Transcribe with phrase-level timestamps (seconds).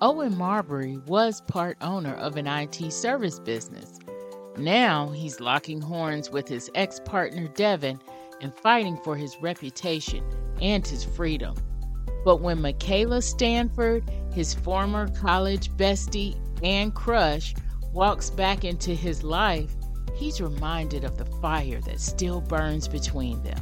[0.00, 3.98] Owen Marbury was part owner of an IT service business.
[4.56, 8.00] Now he's locking horns with his ex partner Devin
[8.40, 10.22] and fighting for his reputation
[10.62, 11.56] and his freedom.
[12.24, 17.56] But when Michaela Stanford, his former college bestie and crush,
[17.92, 19.74] walks back into his life,
[20.14, 23.60] he's reminded of the fire that still burns between them.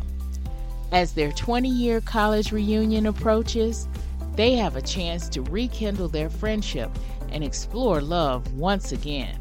[0.93, 3.89] As their 20 year college reunion approaches,
[4.37, 6.91] they have a chance to rekindle their friendship
[7.30, 9.40] and explore love once again.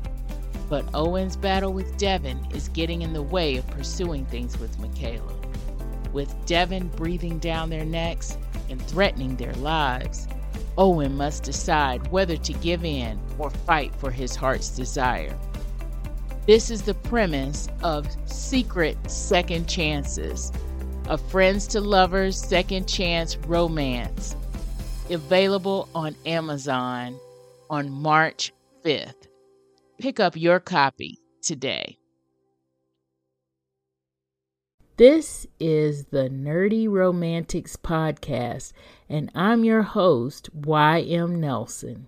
[0.70, 5.34] But Owen's battle with Devin is getting in the way of pursuing things with Michaela.
[6.13, 8.38] With Devin breathing down their necks
[8.70, 10.27] and threatening their lives,
[10.77, 15.38] Owen must decide whether to give in or fight for his heart's desire.
[16.48, 20.52] This is the premise of Secret Second Chances,
[21.08, 24.36] a friends to lovers second chance romance
[25.09, 27.20] available on Amazon
[27.70, 28.52] on March
[28.84, 29.28] 5th.
[30.00, 31.97] Pick up your copy today.
[34.97, 38.72] This is the Nerdy Romantics Podcast,
[39.09, 41.42] and I'm your host, Y.M.
[41.42, 42.08] Nelson.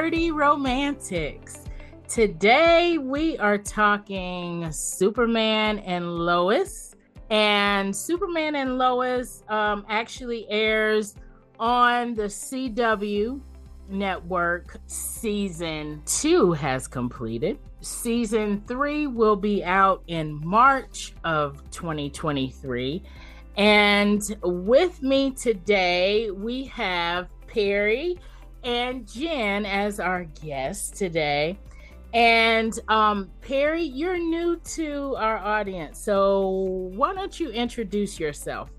[0.00, 1.64] Nerdy Romantics.
[2.08, 6.94] Today we are talking Superman and Lois.
[7.28, 11.16] And Superman and Lois um, actually airs
[11.58, 13.42] on the CW
[13.90, 14.78] network.
[14.86, 17.58] Season two has completed.
[17.82, 23.02] Season three will be out in March of 2023.
[23.58, 28.18] And with me today, we have Perry
[28.64, 31.58] and Jen as our guests today.
[32.12, 36.48] And um, Perry, you're new to our audience, so
[36.94, 38.70] why don't you introduce yourself?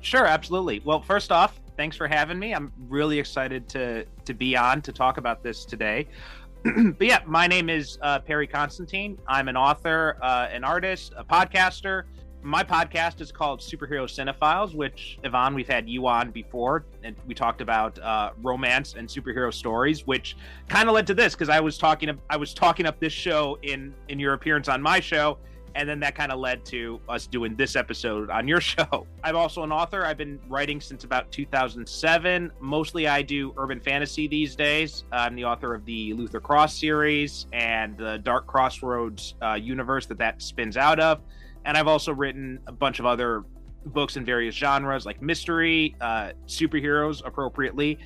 [0.00, 0.82] Sure, absolutely.
[0.84, 2.52] Well, first off, thanks for having me.
[2.54, 6.06] I'm really excited to to be on to talk about this today.
[6.64, 9.18] but yeah, my name is uh, Perry Constantine.
[9.26, 12.04] I'm an author, uh, an artist, a podcaster,
[12.42, 17.34] my podcast is called Superhero Cinephiles, which Yvonne, we've had you on before, and we
[17.34, 20.36] talked about uh, romance and superhero stories, which
[20.68, 23.58] kind of led to this because I was talking, I was talking up this show
[23.62, 25.38] in in your appearance on my show,
[25.76, 29.06] and then that kind of led to us doing this episode on your show.
[29.22, 30.04] I'm also an author.
[30.04, 32.50] I've been writing since about 2007.
[32.60, 35.04] Mostly, I do urban fantasy these days.
[35.12, 40.18] I'm the author of the Luther Cross series and the Dark Crossroads uh, universe that
[40.18, 41.20] that spins out of
[41.64, 43.44] and I've also written a bunch of other
[43.86, 47.98] books in various genres like mystery, uh, superheroes, appropriately,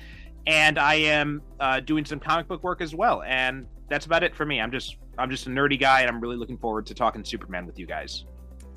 [0.47, 3.23] and I am uh, doing some comic book work as well.
[3.23, 4.59] And that's about it for me.
[4.61, 7.65] I'm just I'm just a nerdy guy, and I'm really looking forward to talking Superman
[7.65, 8.25] with you guys.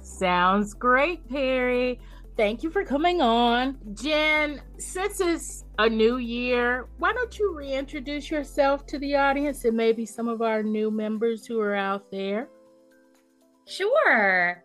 [0.03, 2.01] Sounds great, Perry.
[2.37, 3.77] Thank you for coming on.
[3.93, 9.77] Jen, since it's a new year, why don't you reintroduce yourself to the audience and
[9.77, 12.49] maybe some of our new members who are out there?
[13.67, 14.65] Sure.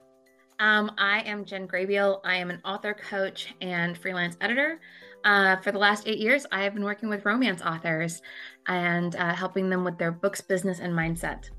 [0.60, 2.22] Um, I am Jen Graybiel.
[2.24, 4.80] I am an author, coach, and freelance editor.
[5.26, 8.22] Uh, for the last eight years, I have been working with romance authors
[8.68, 11.50] and uh, helping them with their books, business, and mindset.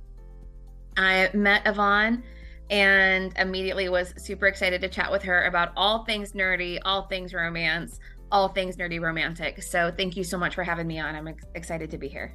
[0.97, 2.23] I met Yvonne
[2.71, 7.35] and immediately was super excited to chat with her about all things nerdy, all things
[7.35, 8.01] romance,
[8.33, 9.63] all things nerdy romantic.
[9.63, 11.15] So thank you so much for having me on.
[11.15, 12.35] I'm ex- excited to be here.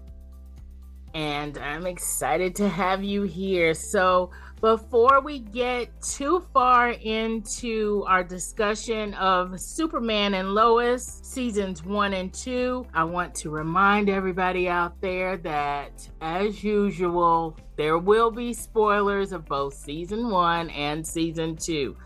[1.13, 3.73] And I'm excited to have you here.
[3.73, 12.13] So, before we get too far into our discussion of Superman and Lois seasons one
[12.13, 18.53] and two, I want to remind everybody out there that, as usual, there will be
[18.53, 21.97] spoilers of both season one and season two.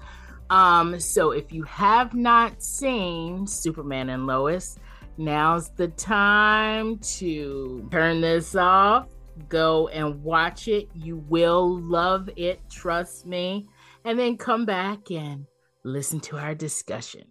[0.50, 4.80] Um, so if you have not seen Superman and Lois,
[5.18, 9.08] now's the time to turn this off
[9.50, 10.90] Go and watch it.
[10.94, 13.68] You will love it, trust me.
[14.04, 15.46] And then come back and
[15.84, 17.26] listen to our discussion.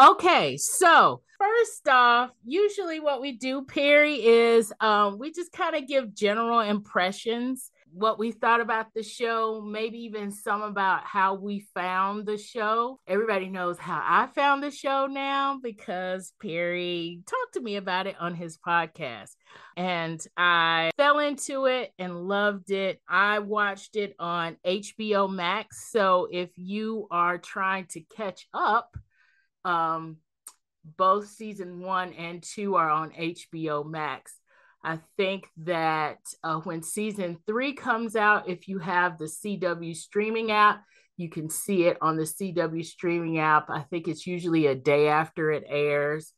[0.00, 5.86] Okay, so first off, usually what we do, Perry, is um, we just kind of
[5.86, 11.66] give general impressions what we thought about the show, maybe even some about how we
[11.74, 12.98] found the show.
[13.06, 18.16] Everybody knows how I found the show now because Perry talked to me about it
[18.20, 19.30] on his podcast.
[19.76, 23.00] And I fell into it and loved it.
[23.08, 25.90] I watched it on HBO Max.
[25.90, 28.96] So if you are trying to catch up,
[29.64, 30.18] um,
[30.96, 34.39] both season one and two are on HBO Max.
[34.82, 40.52] I think that uh, when season three comes out, if you have the CW streaming
[40.52, 40.82] app,
[41.16, 43.68] you can see it on the CW streaming app.
[43.68, 46.32] I think it's usually a day after it airs,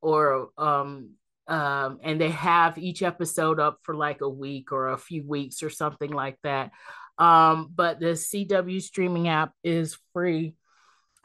[0.00, 1.10] or um,
[1.48, 5.62] um, and they have each episode up for like a week or a few weeks
[5.62, 6.70] or something like that.
[7.18, 10.54] Um, but the CW streaming app is free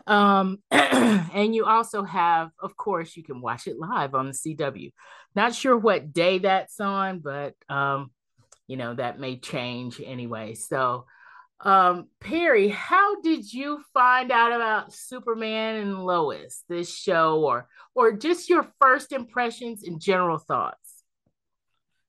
[0.08, 4.92] um, and you also have, of course, you can watch it live on the CW.
[5.36, 8.12] Not sure what day that's on, but um,
[8.68, 10.56] you know, that may change anyway.
[10.56, 11.06] So,
[11.60, 18.12] um, Perry, how did you find out about Superman and Lois, this show, or or
[18.12, 20.78] just your first impressions and general thoughts?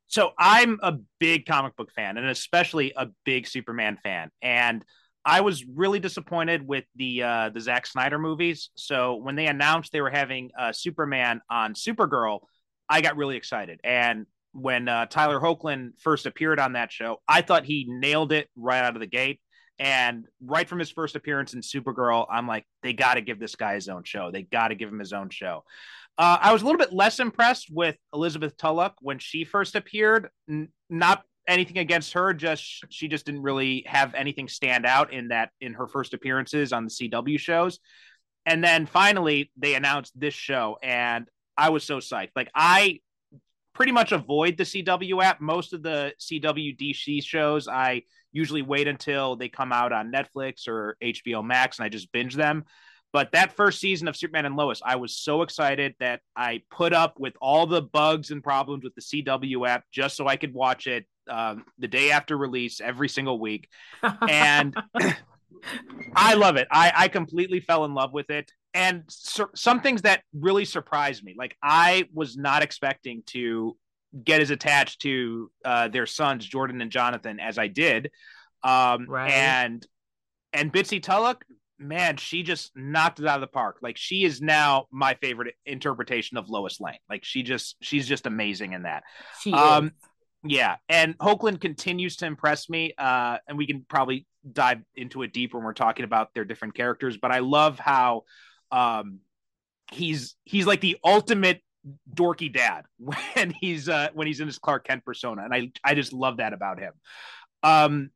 [0.06, 4.84] So I'm a big comic book fan, and especially a big Superman fan, and
[5.24, 8.70] I was really disappointed with the uh, the Zack Snyder movies.
[8.74, 12.40] So when they announced they were having uh, Superman on Supergirl,
[12.88, 13.80] I got really excited.
[13.82, 18.48] And when uh, Tyler Hoechlin first appeared on that show, I thought he nailed it
[18.56, 19.40] right out of the gate.
[19.78, 23.56] And right from his first appearance in Supergirl, I'm like, they got to give this
[23.56, 24.30] guy his own show.
[24.30, 25.64] They got to give him his own show.
[26.16, 30.28] Uh, I was a little bit less impressed with Elizabeth Tulloch when she first appeared.
[30.48, 32.32] N- not anything against her.
[32.34, 36.72] Just she just didn't really have anything stand out in that in her first appearances
[36.72, 37.80] on the CW shows.
[38.46, 41.26] And then finally they announced this show, and
[41.56, 42.32] I was so psyched.
[42.36, 43.00] Like I
[43.74, 45.40] pretty much avoid the CW app.
[45.40, 48.02] Most of the CW DC shows I
[48.32, 52.34] usually wait until they come out on Netflix or HBO Max and I just binge
[52.34, 52.64] them.
[53.12, 56.92] But that first season of Superman and Lois, I was so excited that I put
[56.92, 60.52] up with all the bugs and problems with the CW app just so I could
[60.52, 63.68] watch it um, the day after release every single week,
[64.28, 64.74] and
[66.16, 66.68] I love it.
[66.70, 68.50] I, I completely fell in love with it.
[68.72, 73.76] And sur- some things that really surprised me, like I was not expecting to
[74.22, 78.10] get as attached to uh, their sons, Jordan and Jonathan, as I did.
[78.62, 79.30] Um, right.
[79.30, 79.86] And
[80.52, 81.44] and Bitsie Tulloch,
[81.78, 83.78] man, she just knocked it out of the park.
[83.82, 86.98] Like she is now my favorite interpretation of Lois Lane.
[87.08, 89.04] Like she just she's just amazing in that.
[89.40, 89.92] She um, is.
[90.46, 95.32] Yeah, and Hoechlin continues to impress me, uh, and we can probably dive into it
[95.32, 97.16] deeper when we're talking about their different characters.
[97.16, 98.24] But I love how
[98.70, 99.20] um,
[99.90, 101.62] he's he's like the ultimate
[102.14, 105.94] dorky dad when he's uh, when he's in his Clark Kent persona, and I I
[105.94, 106.92] just love that about him.
[107.62, 108.10] Um,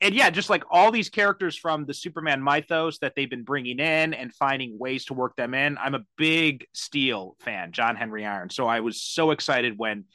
[0.00, 3.78] and yeah, just like all these characters from the Superman mythos that they've been bringing
[3.80, 5.76] in and finding ways to work them in.
[5.76, 8.54] I'm a big Steel fan, John Henry Irons.
[8.54, 10.06] So I was so excited when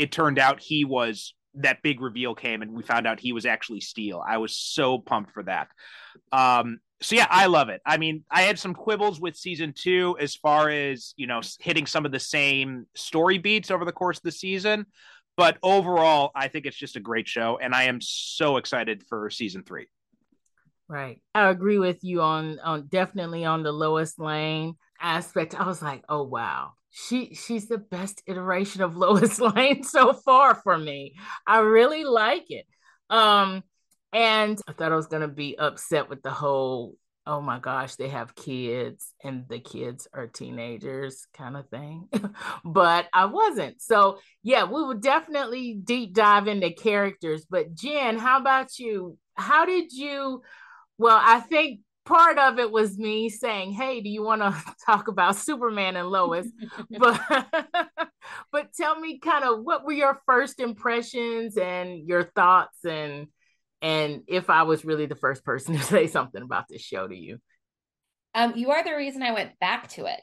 [0.00, 3.44] it turned out he was that big reveal came and we found out he was
[3.44, 4.22] actually Steel.
[4.26, 5.68] I was so pumped for that.
[6.32, 7.82] Um, so yeah, I love it.
[7.84, 11.86] I mean, I had some quibbles with season two as far as you know hitting
[11.86, 14.86] some of the same story beats over the course of the season,
[15.36, 19.28] but overall, I think it's just a great show, and I am so excited for
[19.30, 19.86] season three.
[20.88, 25.58] Right, I agree with you on on definitely on the Lois Lane aspect.
[25.58, 30.54] I was like, oh wow, she she's the best iteration of Lois Lane so far
[30.54, 31.14] for me.
[31.46, 32.66] I really like it.
[33.08, 33.62] Um
[34.12, 36.94] and I thought I was gonna be upset with the whole
[37.26, 42.08] oh my gosh, they have kids and the kids are teenagers kind of thing.
[42.64, 43.80] but I wasn't.
[43.80, 47.46] So yeah, we will definitely deep dive into characters.
[47.48, 49.16] But Jen, how about you?
[49.34, 50.42] How did you
[51.00, 54.54] well, I think part of it was me saying, "Hey, do you want to
[54.86, 56.46] talk about Superman and Lois?"
[56.90, 57.20] but
[58.52, 63.28] but tell me kind of what were your first impressions and your thoughts and
[63.82, 67.16] and if I was really the first person to say something about this show to
[67.16, 67.38] you.
[68.34, 70.22] Um, you are the reason I went back to it.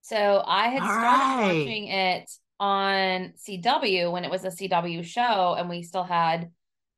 [0.00, 1.58] So I had All started right.
[1.58, 6.50] watching it on CW when it was a CW show, and we still had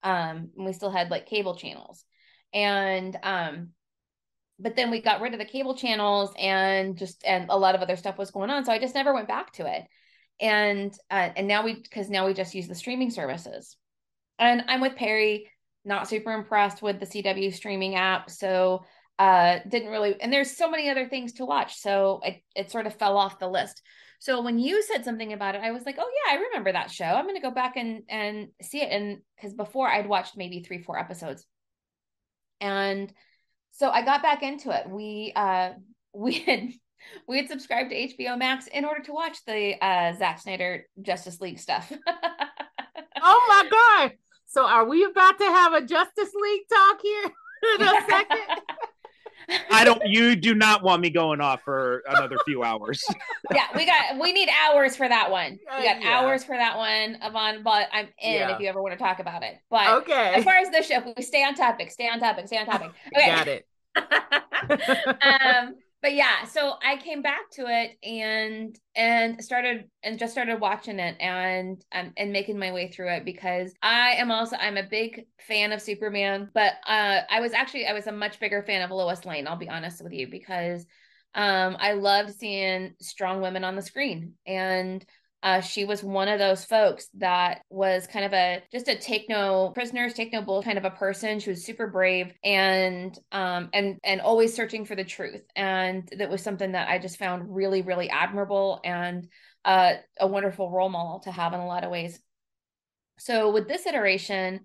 [0.03, 2.05] um we still had like cable channels.
[2.55, 3.71] And um
[4.61, 7.81] but then we got rid of the cable channels and just and a lot of
[7.81, 8.65] other stuff was going on.
[8.65, 9.85] So i just never went back to it.
[10.41, 13.77] And uh, and now we because now we just use the streaming services.
[14.39, 15.51] And i'm with perry
[15.85, 18.31] not super impressed with the cw streaming app.
[18.31, 18.85] So
[19.19, 21.79] uh didn't really and there's so many other things to watch.
[21.79, 23.83] So it, it sort of fell off the list.
[24.21, 26.91] So when you said something about it, I was like, oh yeah, I remember that
[26.91, 27.07] show.
[27.07, 28.93] I'm going to go back and and see it.
[28.93, 31.47] And because before I'd watched maybe three, four episodes,
[32.61, 33.11] and
[33.81, 34.91] so I got back into it.
[34.91, 35.71] We uh
[36.15, 36.69] we had
[37.27, 41.41] we had subscribed to HBO Max in order to watch the uh Zack Snyder Justice
[41.41, 41.91] League stuff.
[43.23, 44.13] oh my god!
[44.47, 47.25] So are we about to have a Justice League talk here
[47.77, 48.61] in a second?
[49.71, 50.03] I don't.
[50.05, 53.03] You do not want me going off for another few hours.
[53.53, 54.21] yeah, we got.
[54.21, 55.59] We need hours for that one.
[55.79, 56.19] We got yeah.
[56.21, 57.63] hours for that one, Yvonne.
[57.63, 58.55] But I'm in yeah.
[58.55, 59.59] if you ever want to talk about it.
[59.71, 61.91] But okay, as far as the show, we stay on topic.
[61.91, 62.47] Stay on topic.
[62.47, 62.91] Stay on topic.
[63.17, 63.27] Okay.
[63.27, 63.67] Got it.
[63.97, 70.61] um, but yeah, so I came back to it and and started and just started
[70.61, 74.79] watching it and um, and making my way through it because I am also I'm
[74.79, 78.63] a big fan of Superman, but uh, I was actually I was a much bigger
[78.63, 79.47] fan of Lois Lane.
[79.47, 80.87] I'll be honest with you because
[81.35, 85.05] um, I loved seeing strong women on the screen and
[85.43, 89.29] uh, she was one of those folks that was kind of a just a take
[89.29, 91.41] no prisoners, take no bull kind of a person.
[91.41, 95.43] She was super brave and um and and always searching for the truth.
[95.57, 99.29] And that was something that I just found really, really admirable and
[99.65, 102.19] uh, a wonderful role model to have in a lot of ways.
[103.19, 104.61] So with this iteration,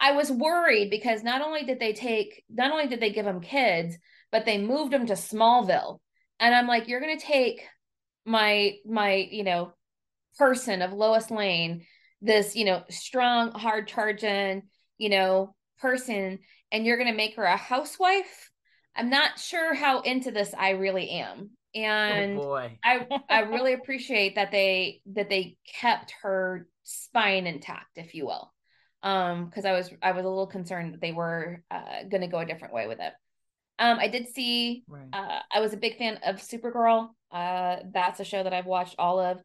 [0.00, 3.40] I was worried because not only did they take, not only did they give them
[3.40, 3.96] kids,
[4.30, 6.00] but they moved them to Smallville.
[6.38, 7.62] And I'm like, you're going to take
[8.26, 9.72] my my you know
[10.38, 11.84] person of Lois Lane,
[12.20, 14.62] this, you know, strong, hard charging,
[14.98, 16.38] you know, person,
[16.72, 18.50] and you're going to make her a housewife.
[18.94, 21.50] I'm not sure how into this I really am.
[21.76, 27.96] Oh, and oh I I really appreciate that they that they kept her spine intact,
[27.96, 28.52] if you will.
[29.02, 32.26] Um, because I was I was a little concerned that they were uh, going to
[32.26, 33.12] go a different way with it.
[33.78, 34.84] Um, I did see.
[34.88, 35.08] Right.
[35.12, 37.10] Uh, I was a big fan of Supergirl.
[37.30, 39.38] Uh, that's a show that I've watched all of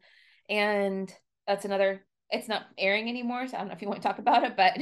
[0.52, 1.12] and
[1.46, 4.18] that's another it's not airing anymore so i don't know if you want to talk
[4.18, 4.76] about it but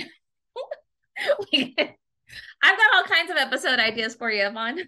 [1.54, 4.80] i've got all kinds of episode ideas for you Yvonne.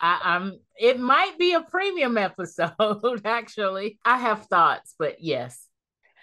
[0.00, 2.72] I, am it might be a premium episode
[3.24, 3.98] actually.
[4.04, 5.66] I have thoughts but yes.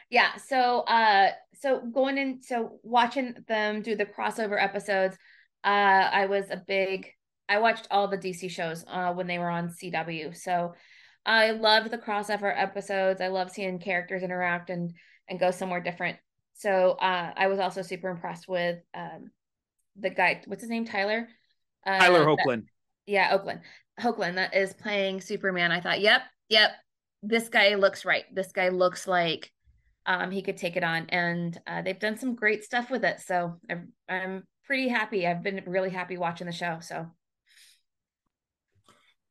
[0.10, 1.30] Yeah so uh
[1.62, 5.16] so going in so watching them do the crossover episodes
[5.64, 7.08] uh i was a big
[7.48, 10.74] i watched all the dc shows uh when they were on cw so
[11.26, 13.22] I loved the crossover episodes.
[13.22, 14.94] I love seeing characters interact and
[15.28, 16.18] and go somewhere different.
[16.54, 19.32] So uh, I was also super impressed with um,
[19.98, 20.42] the guy.
[20.46, 20.86] What's his name?
[20.86, 21.28] Tyler.
[21.86, 22.26] Uh, Tyler.
[22.26, 22.64] That,
[23.06, 23.62] yeah, Oakland.
[24.00, 25.72] Hoechlin that is playing Superman.
[25.72, 26.72] I thought, yep, yep,
[27.22, 28.24] this guy looks right.
[28.34, 29.52] This guy looks like
[30.06, 33.20] um, he could take it on, and uh, they've done some great stuff with it.
[33.20, 35.28] So I'm, I'm pretty happy.
[35.28, 36.80] I've been really happy watching the show.
[36.82, 37.08] So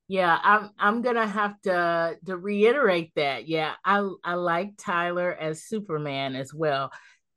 [0.09, 3.47] yeah, I'm I'm gonna have to to reiterate that.
[3.47, 6.91] Yeah, I I like Tyler as Superman as well.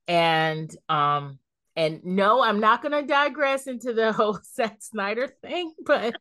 [0.07, 1.37] And um
[1.75, 6.15] and no, I'm not gonna digress into the whole Zack Snyder thing, but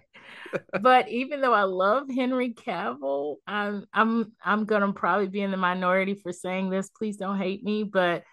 [0.80, 5.58] but even though I love Henry Cavill, I'm I'm I'm gonna probably be in the
[5.58, 6.88] minority for saying this.
[6.88, 8.24] Please don't hate me, but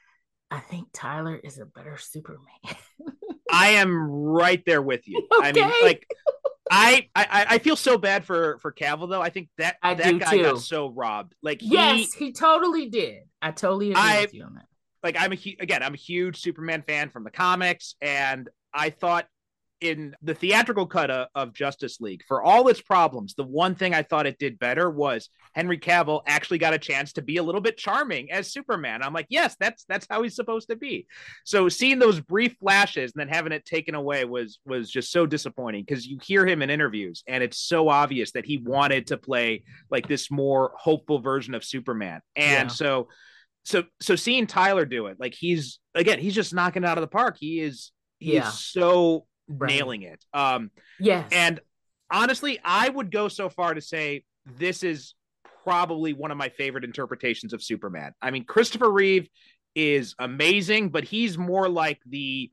[0.49, 2.39] I think Tyler is a better Superman.
[3.51, 5.27] I am right there with you.
[5.39, 5.49] Okay.
[5.49, 6.07] I mean, like
[6.71, 9.21] I, I I feel so bad for for Cavill though.
[9.21, 10.43] I think that I that guy too.
[10.43, 11.35] got so robbed.
[11.41, 13.23] Like he, yes, he totally did.
[13.41, 14.65] I totally agree I, with you on that.
[15.03, 19.27] Like I'm a again, I'm a huge Superman fan from the comics, and I thought
[19.83, 24.01] in the theatrical cut of, Justice League, for all its problems, the one thing I
[24.01, 27.59] thought it did better was Henry Cavill actually got a chance to be a little
[27.59, 29.03] bit charming as Superman.
[29.03, 31.05] I'm like, yes, that's that's how he's supposed to be.
[31.43, 35.25] So seeing those brief flashes and then having it taken away was was just so
[35.25, 39.17] disappointing because you hear him in interviews and it's so obvious that he wanted to
[39.17, 42.21] play like this more hopeful version of Superman.
[42.37, 42.73] And yeah.
[42.73, 43.09] so
[43.65, 47.01] so so seeing Tyler do it, like he's again, he's just knocking it out of
[47.01, 47.37] the park.
[47.37, 48.49] He is he's yeah.
[48.49, 49.69] so right.
[49.69, 50.23] nailing it.
[50.33, 51.27] Um, yes.
[51.31, 51.59] And
[52.11, 54.23] honestly, I would go so far to say
[54.57, 55.15] this is
[55.63, 58.13] probably one of my favorite interpretations of Superman.
[58.21, 59.29] I mean, Christopher Reeve
[59.75, 62.51] is amazing, but he's more like the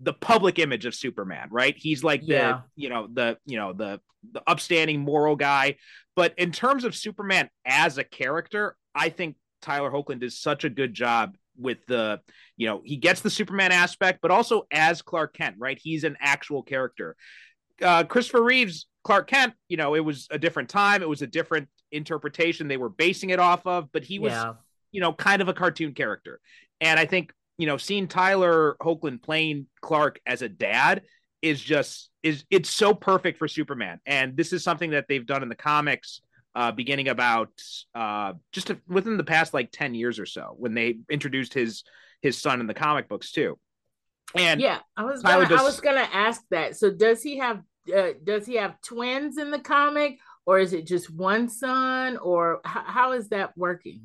[0.00, 1.74] the public image of Superman, right?
[1.76, 2.60] He's like the yeah.
[2.76, 4.00] you know the you know the
[4.32, 5.76] the upstanding moral guy.
[6.16, 10.70] But in terms of Superman as a character, I think Tyler Hoechlin does such a
[10.70, 12.20] good job with the
[12.56, 15.78] you know he gets the superman aspect but also as clark kent right?
[15.80, 17.16] He's an actual character.
[17.82, 21.02] Uh christopher reeves clark kent you know it was a different time.
[21.02, 24.54] It was a different interpretation they were basing it off of but he was yeah.
[24.90, 26.40] you know kind of a cartoon character.
[26.80, 31.02] And i think you know seeing tyler hoechlin playing clark as a dad
[31.44, 34.00] is just is it's so perfect for superman.
[34.06, 36.22] And this is something that they've done in the comics
[36.54, 37.50] uh, beginning about
[37.94, 41.84] uh, just within the past like 10 years or so when they introduced his
[42.22, 43.58] his son in the comic books too.
[44.34, 46.76] And yeah, I was gonna, just, I was gonna ask that.
[46.76, 47.62] So does he have
[47.94, 52.60] uh, does he have twins in the comic, or is it just one son, or
[52.66, 54.02] h- how is that working?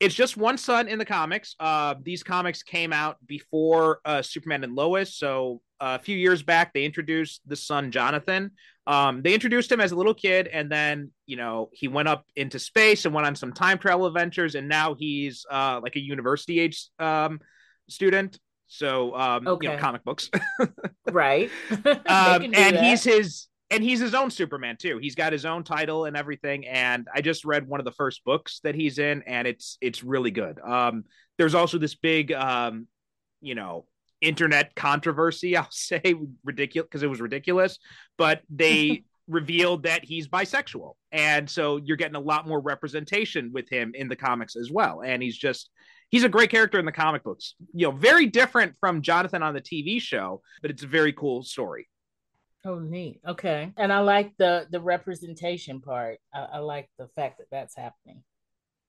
[0.00, 1.54] It's just one son in the comics.
[1.60, 6.72] Uh, these comics came out before uh, Superman and Lois, so a few years back
[6.72, 8.50] they introduced the son Jonathan.
[8.88, 12.24] Um, they introduced him as a little kid, and then you know he went up
[12.34, 16.00] into space and went on some time travel adventures, and now he's uh, like a
[16.00, 17.38] university age um,
[17.88, 18.38] student.
[18.66, 19.66] So um, okay.
[19.66, 20.30] you know, comic books,
[21.12, 21.50] right?
[21.70, 22.82] um, and that.
[22.82, 24.98] he's his and he's his own Superman too.
[24.98, 26.66] He's got his own title and everything.
[26.66, 30.02] And I just read one of the first books that he's in, and it's it's
[30.02, 30.58] really good.
[30.60, 31.04] Um,
[31.36, 32.86] there's also this big, um,
[33.42, 33.84] you know,
[34.20, 35.56] internet controversy.
[35.56, 37.78] I'll say ridiculous because it was ridiculous,
[38.16, 43.68] but they revealed that he's bisexual, and so you're getting a lot more representation with
[43.68, 45.02] him in the comics as well.
[45.04, 45.70] And he's just
[46.10, 47.54] he's a great character in the comic books.
[47.74, 51.42] You know, very different from Jonathan on the TV show, but it's a very cool
[51.42, 51.88] story.
[52.64, 53.20] Oh, neat.
[53.26, 56.18] Okay, and I like the the representation part.
[56.34, 58.22] I, I like the fact that that's happening.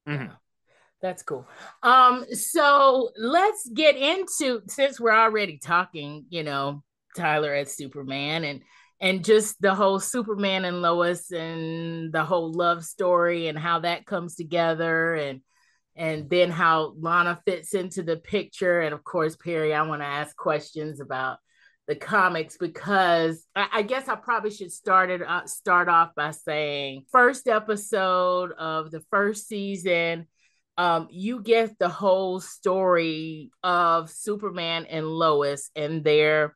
[0.08, 0.34] Mm-hmm.
[1.02, 1.48] That's cool.
[1.82, 6.84] Um, so let's get into since we're already talking, you know,
[7.16, 8.62] Tyler as Superman and
[9.02, 14.06] and just the whole Superman and Lois and the whole love story and how that
[14.06, 15.42] comes together and
[15.96, 18.82] and then how Lana fits into the picture.
[18.82, 21.40] And of course, Perry, I want to ask questions about
[21.88, 26.32] the comics because I, I, guess I probably should start it uh, start off by
[26.32, 30.28] saying first episode of the first season.
[30.80, 36.56] Um, you get the whole story of Superman and Lois and their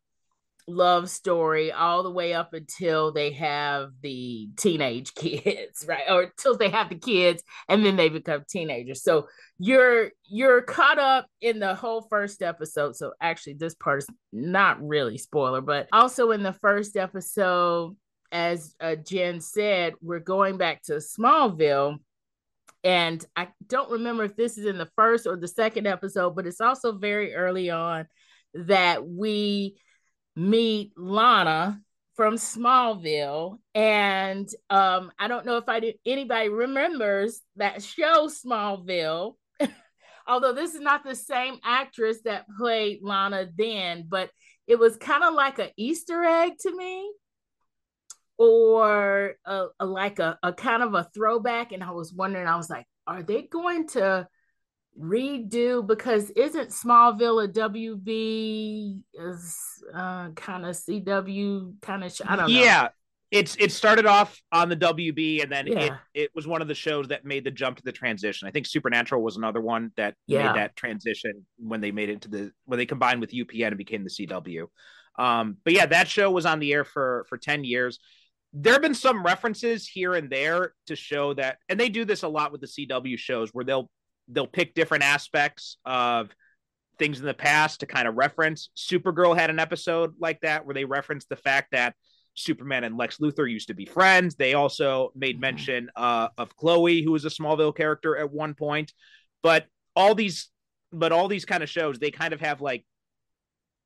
[0.66, 6.04] love story all the way up until they have the teenage kids right?
[6.10, 9.04] Or until they have the kids and then they become teenagers.
[9.04, 9.28] So
[9.60, 12.96] you're you're caught up in the whole first episode.
[12.96, 17.98] So actually this part is not really spoiler but also in the first episode
[18.32, 21.98] as uh, jen said we're going back to smallville
[22.84, 26.46] and i don't remember if this is in the first or the second episode but
[26.46, 28.06] it's also very early on
[28.54, 29.78] that we
[30.36, 31.80] meet Lana
[32.16, 33.58] from Smallville.
[33.74, 39.36] And um, I don't know if I did, anybody remembers that show Smallville.
[40.28, 44.30] Although this is not the same actress that played Lana then, but
[44.68, 47.12] it was kind of like an Easter egg to me,
[48.44, 51.72] or a, a, like a, a kind of a throwback.
[51.72, 54.28] And I was wondering, I was like, are they going to
[55.00, 59.58] redo because isn't Smallville a WB is
[59.94, 62.60] uh, kind of CW kind of I don't know.
[62.60, 62.90] Yeah.
[63.32, 65.80] It's it started off on the WB and then yeah.
[65.80, 68.48] it, it was one of the shows that made the jump to the transition.
[68.48, 70.46] I think Supernatural was another one that yeah.
[70.46, 73.78] made that transition when they made it to the when they combined with UPN and
[73.78, 74.68] became the CW.
[75.18, 78.00] Um, but yeah, that show was on the air for for 10 years.
[78.54, 82.24] There have been some references here and there to show that, and they do this
[82.24, 83.90] a lot with the CW shows where they'll
[84.28, 86.30] they'll pick different aspects of
[87.00, 88.70] things in the past to kind of reference.
[88.78, 91.96] Supergirl had an episode like that where they referenced the fact that
[92.36, 94.36] Superman and Lex Luthor used to be friends.
[94.36, 95.42] They also made mm-hmm.
[95.42, 98.94] mention uh, of Chloe, who was a Smallville character at one point.
[99.42, 100.50] But all these,
[100.92, 102.86] but all these kind of shows, they kind of have like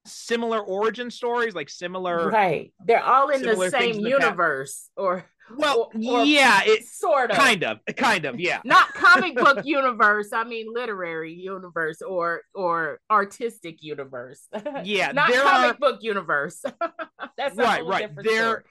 [0.07, 2.29] similar origin stories, like similar.
[2.29, 2.73] Right.
[2.85, 7.63] They're all in the same universe, or well, or, or yeah, it sort of, kind
[7.63, 8.59] of, kind of, yeah.
[8.65, 10.33] Not comic book universe.
[10.33, 14.47] I mean, literary universe or or artistic universe.
[14.83, 15.77] Yeah, not comic are...
[15.79, 16.63] book universe.
[17.37, 18.09] That's right, right.
[18.15, 18.63] They're story.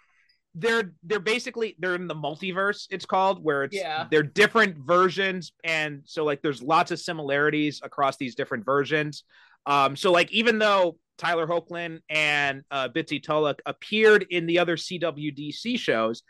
[0.54, 2.86] they're they're basically they're in the multiverse.
[2.90, 4.06] It's called where it's yeah.
[4.10, 9.24] they're different versions, and so like there's lots of similarities across these different versions.
[9.64, 14.76] Um, so like even though Tyler Hoechlin and uh, Bitsie Tulloch appeared in the other
[14.76, 16.22] CWDC shows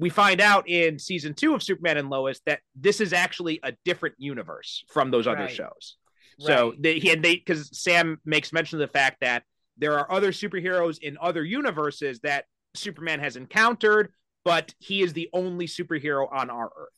[0.00, 3.74] we find out in season two of Superman and Lois that this is actually a
[3.84, 5.50] different universe from those other right.
[5.50, 5.96] shows.
[6.38, 9.42] So they he and they because Sam makes mention of the fact that
[9.76, 15.28] there are other superheroes in other universes that Superman has encountered, but he is the
[15.34, 16.88] only superhero on our Earth.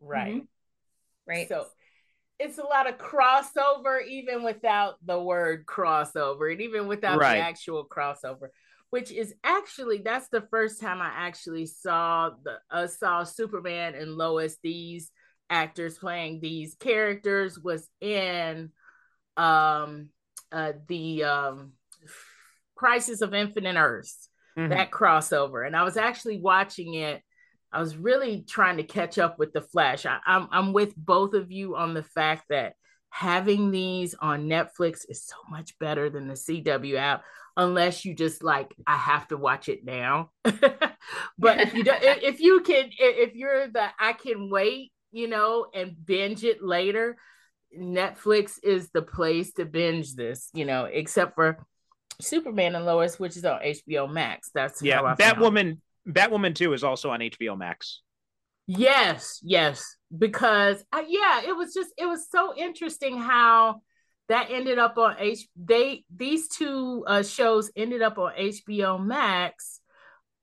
[0.00, 0.36] Right.
[0.36, 0.44] Mm-hmm.
[1.26, 1.48] Right.
[1.50, 1.66] So
[2.38, 7.36] it's a lot of crossover, even without the word crossover, and even without right.
[7.36, 8.48] the actual crossover
[8.90, 14.12] which is actually that's the first time I actually saw the uh, saw Superman and
[14.12, 14.56] Lois.
[14.62, 15.10] These
[15.50, 18.70] actors playing these characters was in
[19.36, 20.08] um
[20.52, 21.72] uh the um
[22.74, 24.70] Crisis of Infinite Earths, mm-hmm.
[24.70, 25.66] that crossover.
[25.66, 27.22] And I was actually watching it
[27.72, 30.06] I was really trying to catch up with the Flash.
[30.06, 32.74] I, I'm I'm with both of you on the fact that
[33.10, 37.24] having these on Netflix is so much better than the CW app,
[37.56, 40.30] unless you just like I have to watch it now.
[40.44, 45.66] but if you don't, if you can, if you're the I can wait, you know,
[45.74, 47.16] and binge it later,
[47.78, 51.66] Netflix is the place to binge this, you know, except for
[52.20, 54.50] Superman and Lois, which is on HBO Max.
[54.54, 55.14] That's yeah.
[55.18, 55.78] Batwoman,
[56.08, 58.02] Batwoman Two is also on HBO Max.
[58.66, 63.80] Yes, yes, because uh, yeah, it was just it was so interesting how
[64.28, 65.48] that ended up on H.
[65.56, 69.80] They these two uh, shows ended up on HBO Max,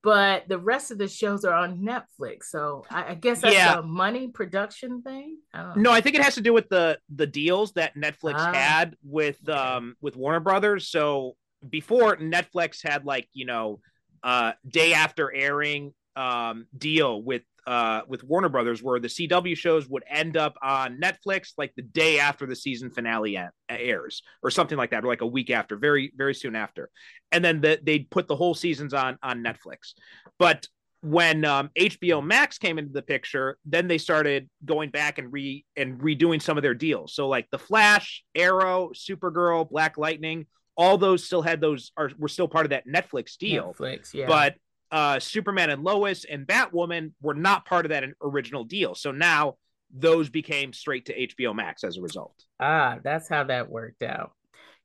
[0.02, 2.46] but the rest of the shows are on Netflix.
[2.46, 3.80] So I, I guess that's yeah.
[3.80, 5.38] a money production thing.
[5.54, 8.52] I no, I think it has to do with the the deals that Netflix ah,
[8.52, 9.58] had with okay.
[9.58, 10.88] um with Warner Brothers.
[10.88, 11.36] So
[11.68, 13.82] before Netflix had like you know
[14.26, 19.88] uh day after airing um deal with uh with Warner Brothers where the CW shows
[19.88, 24.78] would end up on Netflix like the day after the season finale airs or something
[24.78, 26.90] like that or like a week after very very soon after
[27.32, 29.94] and then the, they'd put the whole seasons on on Netflix
[30.38, 30.68] but
[31.06, 35.64] when um, HBO Max came into the picture, then they started going back and re
[35.78, 37.14] and redoing some of their deals.
[37.14, 42.28] So like the Flash, Arrow, Supergirl, Black Lightning, all those still had those are were
[42.28, 43.74] still part of that Netflix deal.
[43.80, 44.28] Netflix, yeah.
[44.28, 44.56] But
[44.92, 48.96] uh, Superman and Lois and Batwoman were not part of that original deal.
[48.96, 49.56] So now
[49.94, 52.36] those became straight to HBO Max as a result.
[52.60, 54.32] Ah, that's how that worked out.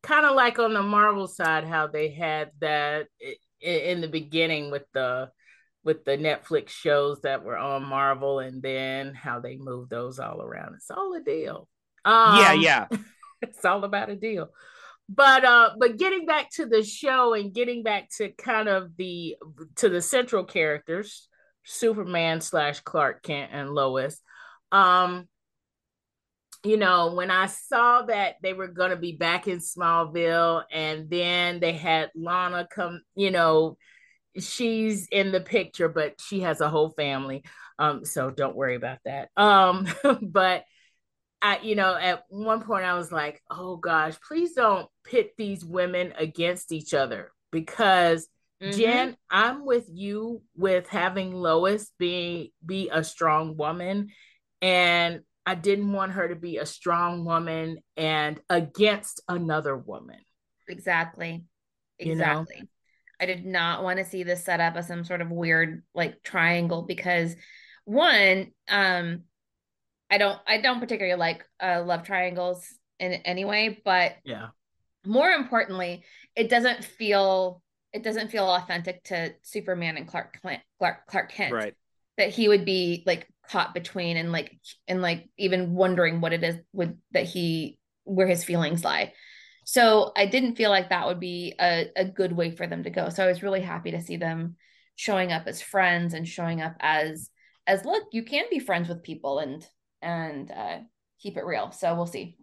[0.02, 3.08] Kind of like on the Marvel side, how they had that
[3.60, 5.30] in the beginning with the
[5.82, 10.40] with the Netflix shows that were on Marvel, and then how they moved those all
[10.42, 10.74] around.
[10.74, 11.68] It's all a deal.
[12.04, 12.86] Um, yeah, yeah.
[13.42, 14.50] it's all about a deal
[15.12, 19.36] but uh but getting back to the show and getting back to kind of the
[19.74, 21.28] to the central characters
[21.64, 24.20] superman slash clark kent and lois
[24.72, 25.26] um
[26.64, 31.10] you know when i saw that they were going to be back in smallville and
[31.10, 33.76] then they had lana come you know
[34.38, 37.42] she's in the picture but she has a whole family.
[37.78, 39.30] Um so don't worry about that.
[39.36, 39.86] Um
[40.22, 40.64] but
[41.42, 45.64] I, you know, at one point I was like, oh gosh, please don't pit these
[45.64, 48.28] women against each other because
[48.62, 48.78] mm-hmm.
[48.78, 54.10] Jen, I'm with you with having Lois be be a strong woman.
[54.60, 60.18] And I didn't want her to be a strong woman and against another woman.
[60.68, 61.44] Exactly.
[61.98, 62.56] Exactly.
[62.56, 62.68] You know?
[63.20, 66.22] I did not want to see this set up as some sort of weird like
[66.22, 67.34] triangle because
[67.84, 69.24] one, um,
[70.10, 72.66] I don't I don't particularly like uh, love triangles
[72.98, 74.48] in any way, but yeah.
[75.06, 76.04] More importantly,
[76.36, 81.54] it doesn't feel it doesn't feel authentic to Superman and Clark Clint, Clark Clark Kent.
[81.54, 81.74] Right.
[82.18, 86.44] That he would be like caught between and like and like even wondering what it
[86.44, 89.14] is would that he where his feelings lie.
[89.64, 92.90] So I didn't feel like that would be a, a good way for them to
[92.90, 93.08] go.
[93.08, 94.56] So I was really happy to see them
[94.96, 97.30] showing up as friends and showing up as
[97.66, 99.66] as look, you can be friends with people and
[100.02, 100.78] and uh,
[101.20, 101.70] keep it real.
[101.70, 102.36] So we'll see.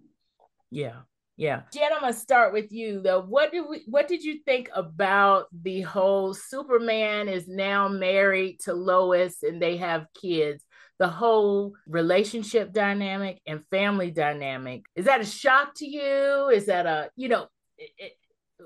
[0.69, 1.01] Yeah.
[1.37, 1.61] Yeah.
[1.71, 3.21] Jen, I'm gonna start with you though.
[3.21, 8.73] What did we what did you think about the whole Superman is now married to
[8.73, 10.63] Lois and they have kids?
[10.97, 14.81] The whole relationship dynamic and family dynamic.
[14.95, 16.49] Is that a shock to you?
[16.49, 17.45] Is that a, you know,
[17.77, 18.13] it,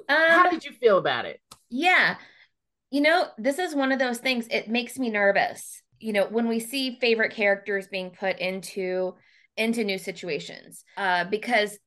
[0.08, 1.42] um, how did you feel about it?
[1.70, 2.16] Yeah.
[2.90, 6.48] You know, this is one of those things, it makes me nervous you know when
[6.48, 9.14] we see favorite characters being put into
[9.58, 11.78] into new situations uh because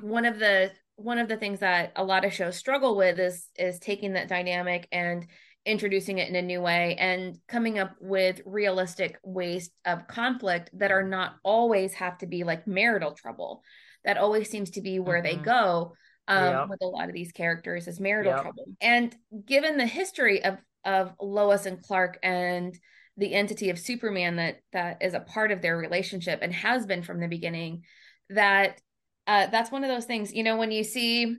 [0.00, 3.48] one of the one of the things that a lot of shows struggle with is
[3.56, 5.26] is taking that dynamic and
[5.64, 10.90] introducing it in a new way and coming up with realistic ways of conflict that
[10.90, 13.62] are not always have to be like marital trouble
[14.04, 15.38] that always seems to be where mm-hmm.
[15.38, 15.92] they go
[16.26, 16.68] um, yep.
[16.68, 18.42] with a lot of these characters is marital yep.
[18.42, 19.14] trouble and
[19.46, 22.78] given the history of of lois and clark and
[23.18, 27.02] the entity of Superman that that is a part of their relationship and has been
[27.02, 27.82] from the beginning.
[28.30, 28.80] That
[29.26, 30.32] uh, that's one of those things.
[30.32, 31.36] You know, when you see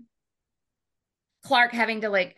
[1.43, 2.35] Clark having to like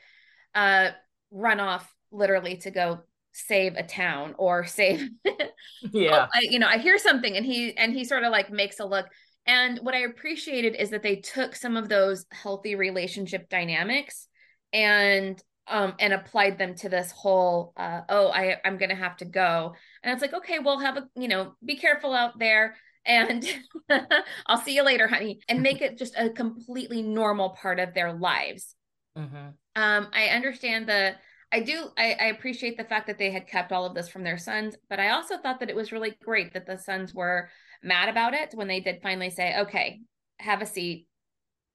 [0.55, 0.91] uh,
[1.31, 3.01] run off literally to go
[3.33, 5.09] save a town or save
[5.93, 8.51] yeah oh, I, you know i hear something and he and he sort of like
[8.51, 9.07] makes a look
[9.45, 14.27] and what i appreciated is that they took some of those healthy relationship dynamics
[14.73, 19.25] and um, and applied them to this whole uh, oh I I'm gonna have to
[19.25, 23.43] go and it's like okay well have a you know be careful out there and
[24.45, 28.13] I'll see you later honey and make it just a completely normal part of their
[28.13, 28.75] lives.
[29.17, 29.47] Mm-hmm.
[29.75, 31.15] Um, I understand the
[31.51, 34.23] I do I, I, appreciate the fact that they had kept all of this from
[34.23, 37.49] their sons, but I also thought that it was really great that the sons were
[37.83, 40.01] mad about it when they did finally say, "Okay,
[40.39, 41.07] have a seat.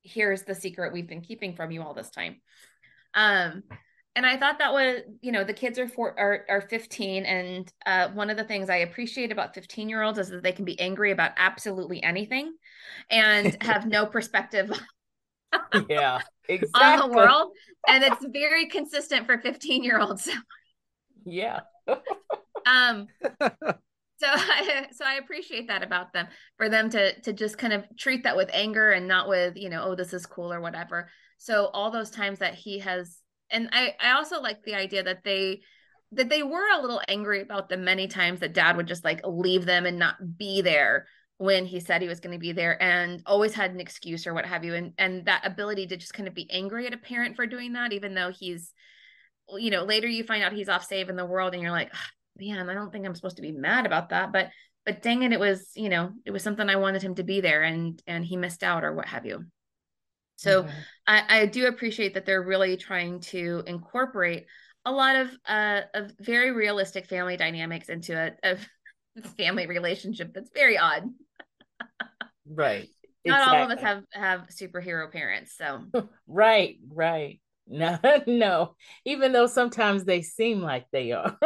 [0.03, 2.41] Here's the secret we've been keeping from you all this time."
[3.13, 3.65] Um,
[4.17, 7.27] and I thought that was, you know, the kids are four are, are 15.
[7.27, 10.53] And uh, one of the things I appreciate about 15 year olds is that they
[10.53, 12.55] can be angry about absolutely anything
[13.11, 14.73] and have no perspective
[15.91, 17.03] yeah, exactly.
[17.03, 17.53] on the world.
[17.87, 20.31] And it's very consistent for 15 year olds.
[21.27, 21.61] yeah.
[22.67, 23.07] um
[24.19, 26.27] so I so I appreciate that about them
[26.57, 29.69] for them to to just kind of treat that with anger and not with, you
[29.69, 31.11] know, oh, this is cool or whatever.
[31.37, 33.19] So all those times that he has
[33.51, 35.63] and I I also like the idea that they
[36.13, 39.21] that they were a little angry about the many times that dad would just like
[39.25, 41.07] leave them and not be there
[41.39, 44.33] when he said he was going to be there and always had an excuse or
[44.33, 44.75] what have you.
[44.75, 47.75] And and that ability to just kind of be angry at a parent for doing
[47.75, 48.73] that even though he's
[49.57, 51.93] you know later you find out he's off saving the world and you're like
[52.37, 54.33] man i don't think i'm supposed to be mad about that.
[54.33, 54.51] But
[54.85, 57.41] but dang it it was you know it was something i wanted him to be
[57.41, 59.45] there and and he missed out or what have you
[60.37, 60.73] so mm-hmm.
[61.07, 64.47] I, I do appreciate that they're really trying to incorporate
[64.85, 70.51] a lot of uh, of very realistic family dynamics into a, a family relationship that's
[70.55, 71.05] very odd.
[72.49, 72.89] right.
[73.25, 73.59] Not exactly.
[73.59, 75.81] all of us have have superhero parents, so
[76.29, 77.41] right, right.
[77.67, 78.77] No, no.
[79.05, 81.37] Even though sometimes they seem like they are.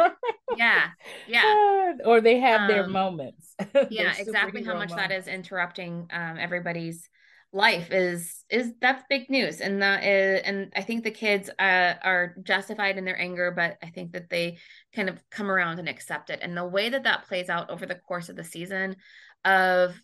[0.55, 0.89] yeah,
[1.27, 1.93] yeah.
[2.05, 3.55] Or they have um, their moments.
[3.89, 4.95] yeah, exactly how much moments.
[4.95, 7.09] that is interrupting um, everybody's
[7.53, 9.59] life is is that's big news.
[9.61, 13.77] And that is and i think the kids uh, are justified in their anger but
[13.83, 14.57] i think that they
[14.95, 16.39] kind of come around and accept it.
[16.41, 18.95] And the way that that plays out over the course of the season
[19.43, 19.95] of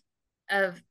[0.50, 0.82] of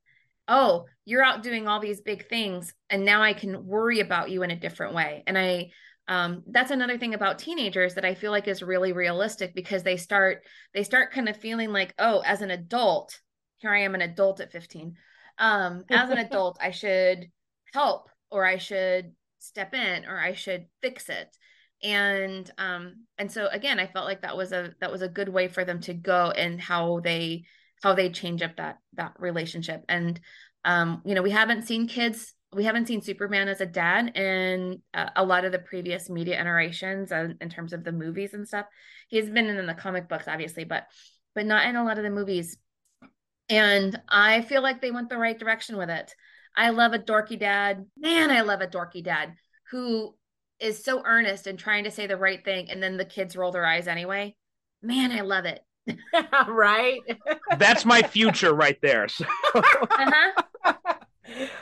[0.48, 4.42] oh you're out doing all these big things and now i can worry about you
[4.42, 5.22] in a different way.
[5.26, 5.70] And i
[6.08, 9.96] um, that's another thing about teenagers that i feel like is really realistic because they
[9.96, 10.42] start
[10.74, 13.20] they start kind of feeling like oh as an adult
[13.58, 14.96] here i am an adult at 15
[15.38, 17.30] um as an adult i should
[17.72, 21.36] help or i should step in or i should fix it.
[21.82, 25.28] And um and so again i felt like that was a that was a good
[25.28, 27.44] way for them to go and how they
[27.82, 29.84] how they change up that that relationship.
[29.88, 30.20] And
[30.64, 34.80] um you know we haven't seen kids we haven't seen superman as a dad in
[34.94, 38.48] uh, a lot of the previous media iterations uh, in terms of the movies and
[38.48, 38.64] stuff.
[39.08, 40.86] He's been in the comic books obviously but
[41.34, 42.56] but not in a lot of the movies
[43.48, 46.14] and I feel like they went the right direction with it.
[46.56, 47.86] I love a dorky dad.
[47.96, 49.34] Man, I love a dorky dad
[49.70, 50.14] who
[50.60, 52.68] is so earnest and trying to say the right thing.
[52.70, 54.34] And then the kids roll their eyes anyway.
[54.82, 55.62] Man, I love it.
[56.48, 57.00] right?
[57.56, 59.08] That's my future right there.
[59.08, 59.24] So.
[59.54, 60.42] uh-huh.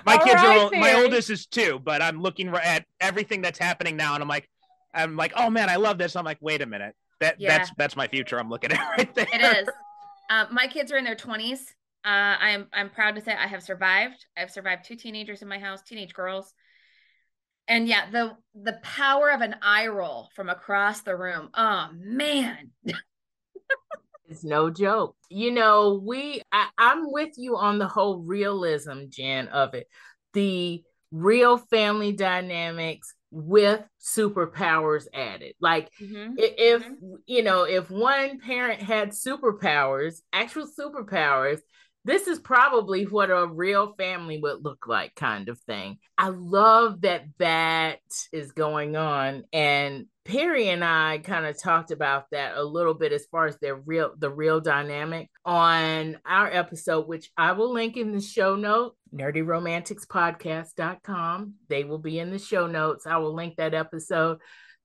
[0.05, 3.59] My All kids right, are my oldest is two, but I'm looking at everything that's
[3.59, 4.49] happening now, and I'm like,
[4.95, 6.15] I'm like, oh man, I love this.
[6.15, 7.59] I'm like, wait a minute, that yeah.
[7.59, 8.39] that's that's my future.
[8.39, 9.27] I'm looking at right there.
[9.33, 9.69] It is.
[10.29, 11.61] Uh, my kids are in their 20s.
[12.05, 14.27] Uh, I'm I'm proud to say I have survived.
[14.37, 16.55] I've survived two teenagers in my house, teenage girls.
[17.67, 21.51] And yeah, the the power of an eye roll from across the room.
[21.53, 22.71] Oh man.
[24.29, 25.17] it's no joke.
[25.29, 29.89] You know, we I, I'm with you on the whole realism, Jan, of it.
[30.33, 35.55] The real family dynamics with superpowers added.
[35.61, 36.35] Like mm-hmm.
[36.39, 37.15] if mm-hmm.
[37.27, 41.61] you know, if one parent had superpowers, actual superpowers,
[42.05, 45.99] this is probably what a real family would look like kind of thing.
[46.17, 47.99] I love that that
[48.33, 53.13] is going on and Perry and I kind of talked about that a little bit
[53.13, 57.97] as far as their real the real dynamic on our episode which I will link
[57.97, 61.55] in the show note nerdyromanticspodcast.com.
[61.69, 63.07] They will be in the show notes.
[63.07, 64.39] I will link that episode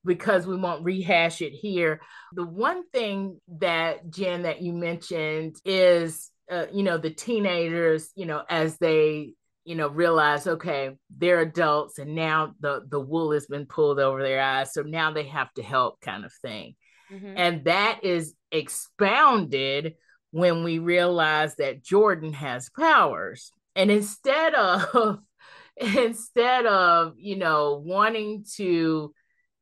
[0.04, 2.00] because we won't rehash it here.
[2.32, 8.26] The one thing that Jen that you mentioned is uh, you know the teenagers, you
[8.26, 13.46] know, as they you know realize okay they're adults and now the the wool has
[13.46, 16.74] been pulled over their eyes so now they have to help kind of thing
[17.12, 17.34] mm-hmm.
[17.36, 19.94] and that is expounded
[20.32, 25.18] when we realize that jordan has powers and instead of
[25.76, 29.12] instead of you know wanting to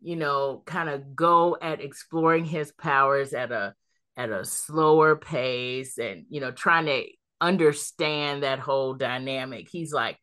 [0.01, 3.75] you know kind of go at exploring his powers at a
[4.17, 7.05] at a slower pace and you know trying to
[7.41, 10.19] understand that whole dynamic he's like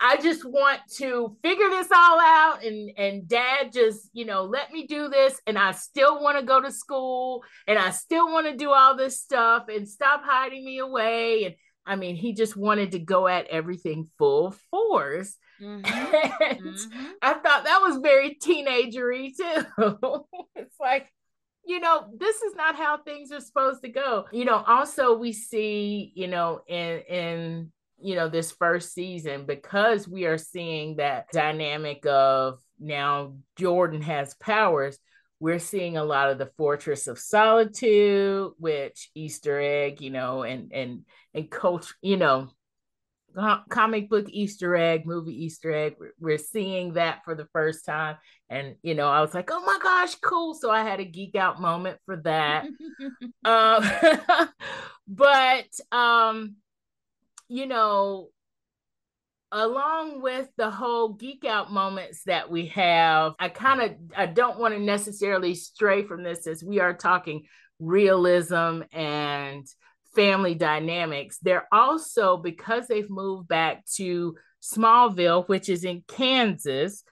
[0.00, 4.72] i just want to figure this all out and and dad just you know let
[4.72, 8.46] me do this and i still want to go to school and i still want
[8.46, 11.54] to do all this stuff and stop hiding me away and
[11.86, 15.84] i mean he just wanted to go at everything full force Mm-hmm.
[15.84, 17.04] mm-hmm.
[17.20, 20.24] I thought that was very teenagery too.
[20.56, 21.10] It's like,
[21.66, 24.26] you know, this is not how things are supposed to go.
[24.32, 30.08] You know, also we see, you know, in in you know this first season because
[30.08, 34.98] we are seeing that dynamic of now Jordan has powers
[35.42, 40.72] we're seeing a lot of the fortress of solitude which easter egg you know and
[40.72, 42.48] and and coach you know
[43.68, 48.16] comic book easter egg movie easter egg we're seeing that for the first time.
[48.50, 50.54] And you know i was like oh my gosh cool.
[50.54, 52.66] So i had a geek out moment for that.
[53.44, 53.84] Um
[55.08, 56.56] but um
[57.48, 58.28] you know
[59.52, 64.58] along with the whole geek out moments that we have i kind of i don't
[64.58, 67.42] want to necessarily stray from this as we are talking
[67.78, 69.66] realism and
[70.14, 71.38] family dynamics.
[71.42, 77.02] They're also because they've moved back to smallville which is in kansas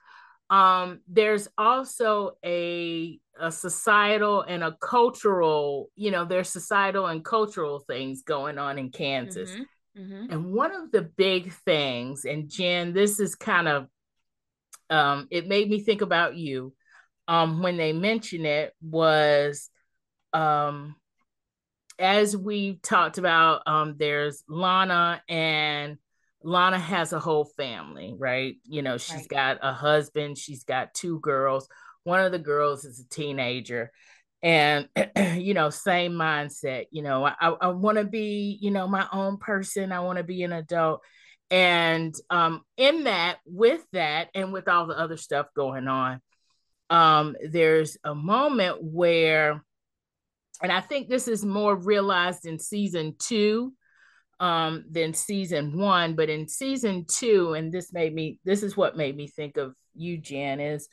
[0.49, 7.79] um, there's also a a societal and a cultural you know there's societal and cultural
[7.79, 9.51] things going on in kansas.
[9.51, 9.63] Mm-hmm
[9.97, 10.31] Mm-hmm.
[10.31, 13.87] And one of the big things, and Jen, this is kind of,
[14.89, 16.73] um, it made me think about you
[17.27, 19.69] um, when they mentioned it, was
[20.33, 20.95] um,
[21.99, 25.97] as we talked about, um, there's Lana, and
[26.43, 28.55] Lana has a whole family, right?
[28.63, 29.29] You know, she's right.
[29.29, 31.67] got a husband, she's got two girls.
[32.03, 33.91] One of the girls is a teenager
[34.43, 34.87] and
[35.37, 39.37] you know same mindset you know i, I want to be you know my own
[39.37, 41.01] person i want to be an adult
[41.49, 46.21] and um in that with that and with all the other stuff going on
[46.89, 49.63] um there's a moment where
[50.61, 53.73] and i think this is more realized in season two
[54.39, 58.97] um than season one but in season two and this made me this is what
[58.97, 60.89] made me think of you jan is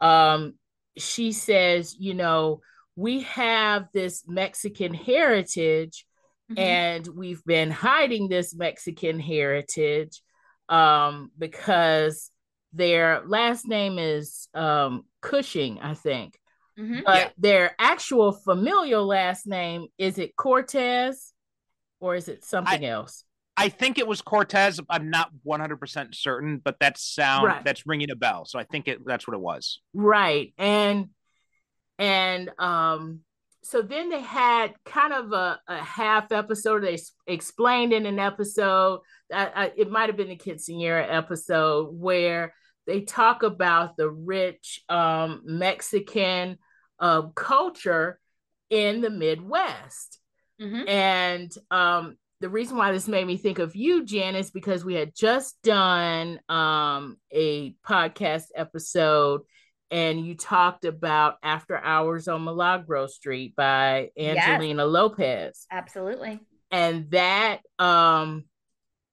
[0.00, 0.52] um
[0.98, 2.60] she says you know
[2.96, 6.06] we have this Mexican heritage
[6.50, 6.58] mm-hmm.
[6.58, 10.22] and we've been hiding this Mexican heritage
[10.68, 12.30] um, because
[12.72, 16.38] their last name is um, Cushing, I think.
[16.78, 17.00] Mm-hmm.
[17.04, 17.28] But yeah.
[17.38, 21.32] their actual familial last name is it Cortez
[22.00, 23.24] or is it something I, else?
[23.56, 24.80] I think it was Cortez.
[24.88, 27.64] I'm not 100% certain, but that sound right.
[27.64, 28.46] that's ringing a bell.
[28.46, 29.80] So I think it that's what it was.
[29.92, 30.54] Right.
[30.56, 31.10] And
[32.02, 33.20] and um
[33.64, 39.00] so then they had kind of a, a half episode they explained in an episode
[39.30, 42.52] that uh, it might have been the quinceanera episode where
[42.88, 46.58] they talk about the rich um, mexican
[46.98, 48.18] uh, culture
[48.68, 50.18] in the midwest
[50.60, 50.88] mm-hmm.
[50.88, 54.94] and um, the reason why this made me think of you jan is because we
[54.94, 59.42] had just done um, a podcast episode
[59.92, 64.90] and you talked about After Hours on Milagro Street by Angelina yes.
[64.90, 65.66] Lopez.
[65.70, 66.40] Absolutely.
[66.72, 68.44] And that um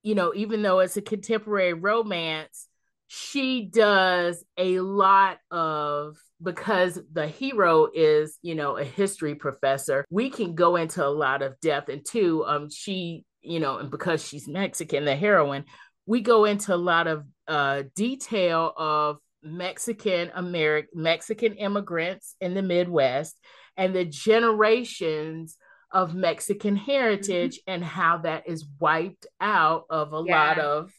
[0.02, 2.68] you know, even though it's a contemporary romance,
[3.08, 10.06] she does a lot of because the hero is, you know, a history professor.
[10.10, 13.92] We can go into a lot of depth and two, um she, you know, and
[13.92, 15.66] because she's Mexican, the heroine,
[16.06, 22.62] we go into a lot of uh detail of Mexican American Mexican immigrants in the
[22.62, 23.40] Midwest
[23.78, 25.58] and the generations
[25.92, 27.72] of Mexican heritage mm-hmm.
[27.72, 30.38] and how that is wiped out of a yeah.
[30.38, 30.92] lot of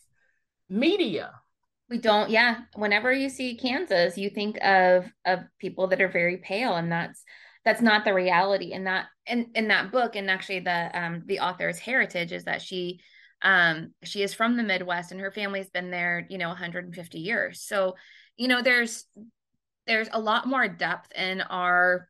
[0.68, 1.32] media.
[1.88, 2.60] We don't, yeah.
[2.76, 7.22] Whenever you see Kansas, you think of of people that are very pale, and that's
[7.64, 8.72] that's not the reality.
[8.72, 12.62] In that in in that book, and actually the um the author's heritage is that
[12.62, 13.00] she
[13.42, 17.60] um she is from the Midwest and her family's been there, you know, 150 years.
[17.60, 17.96] So
[18.36, 19.04] you know there's
[19.86, 22.08] there's a lot more depth in our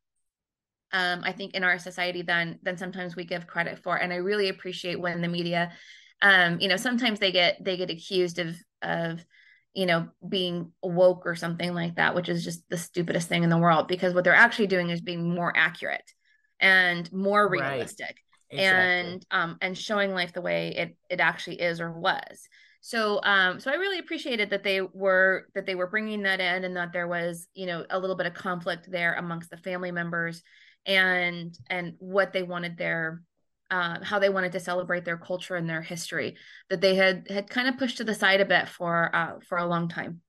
[0.93, 3.97] um, I think in our society than than sometimes we give credit for.
[3.97, 5.73] And I really appreciate when the media,
[6.21, 9.25] um, you know, sometimes they get they get accused of of
[9.73, 13.51] you know being woke or something like that, which is just the stupidest thing in
[13.51, 13.89] the world.
[13.89, 16.11] Because what they're actually doing is being more accurate
[16.59, 18.17] and more realistic,
[18.53, 18.61] right.
[18.61, 18.67] exactly.
[19.13, 22.49] and um, and showing life the way it it actually is or was.
[22.83, 26.65] So, um, so I really appreciated that they were that they were bringing that in,
[26.65, 29.93] and that there was, you know, a little bit of conflict there amongst the family
[29.93, 30.43] members,
[30.87, 33.23] and and what they wanted their,
[33.71, 36.37] uh, how they wanted to celebrate their culture and their history
[36.71, 39.59] that they had had kind of pushed to the side a bit for uh, for
[39.59, 40.23] a long time.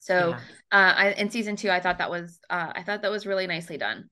[0.00, 0.40] So, yeah.
[0.70, 3.46] uh, I, in season two, I thought that was uh, I thought that was really
[3.46, 4.10] nicely done.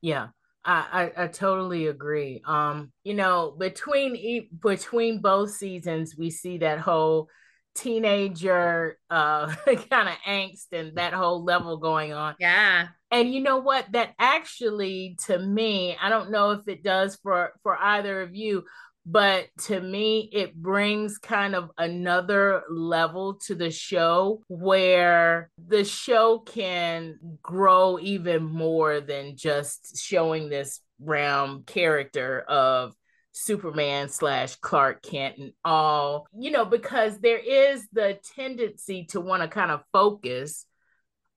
[0.00, 0.28] Yeah,
[0.64, 2.42] I, I, I totally agree.
[2.46, 7.28] Um, you know, between between both seasons, we see that whole
[7.74, 9.46] teenager uh
[9.90, 12.34] kind of angst and that whole level going on.
[12.38, 12.88] Yeah.
[13.10, 17.52] and you know what that actually to me i don't know if it does for
[17.62, 18.64] for either of you
[19.04, 26.38] but to me it brings kind of another level to the show where the show
[26.38, 32.94] can grow even more than just showing this round character of
[33.32, 39.42] Superman slash Clark Kent and all, you know, because there is the tendency to want
[39.42, 40.66] to kind of focus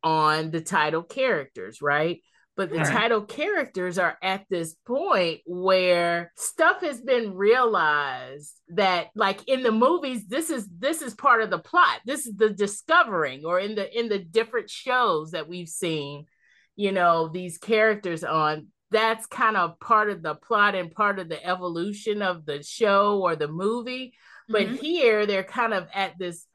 [0.03, 2.22] on the title characters, right?
[2.58, 9.45] But the title characters are at this point where stuff has been realized that like
[9.47, 11.99] in the movies this is this is part of the plot.
[12.06, 16.28] This is the discovering or in the in the different shows that we've seen,
[16.78, 21.28] you know, these characters on that's kind of part of the plot and part of
[21.28, 24.14] the evolution of the show or the movie.
[24.47, 24.76] But mm-hmm.
[24.76, 26.45] here they're kind of at this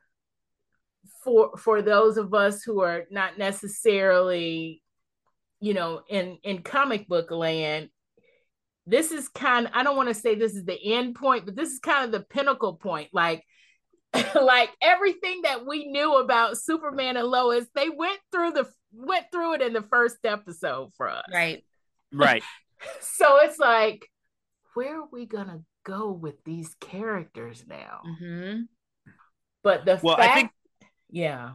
[1.22, 4.82] for for those of us who are not necessarily,
[5.60, 7.90] you know, in in comic book land,
[8.86, 11.54] this is kind of, I don't want to say this is the end point, but
[11.54, 13.10] this is kind of the pinnacle point.
[13.12, 13.44] Like
[14.40, 19.54] like everything that we knew about Superman and Lois, they went through the went through
[19.54, 21.24] it in the first episode for us.
[21.32, 21.64] Right.
[22.12, 22.42] Right.
[23.00, 24.08] so it's like,
[24.74, 28.00] where are we gonna go with these characters now?
[28.06, 28.62] Mm-hmm.
[29.62, 30.50] But the well, fact, I think,
[31.10, 31.52] yeah.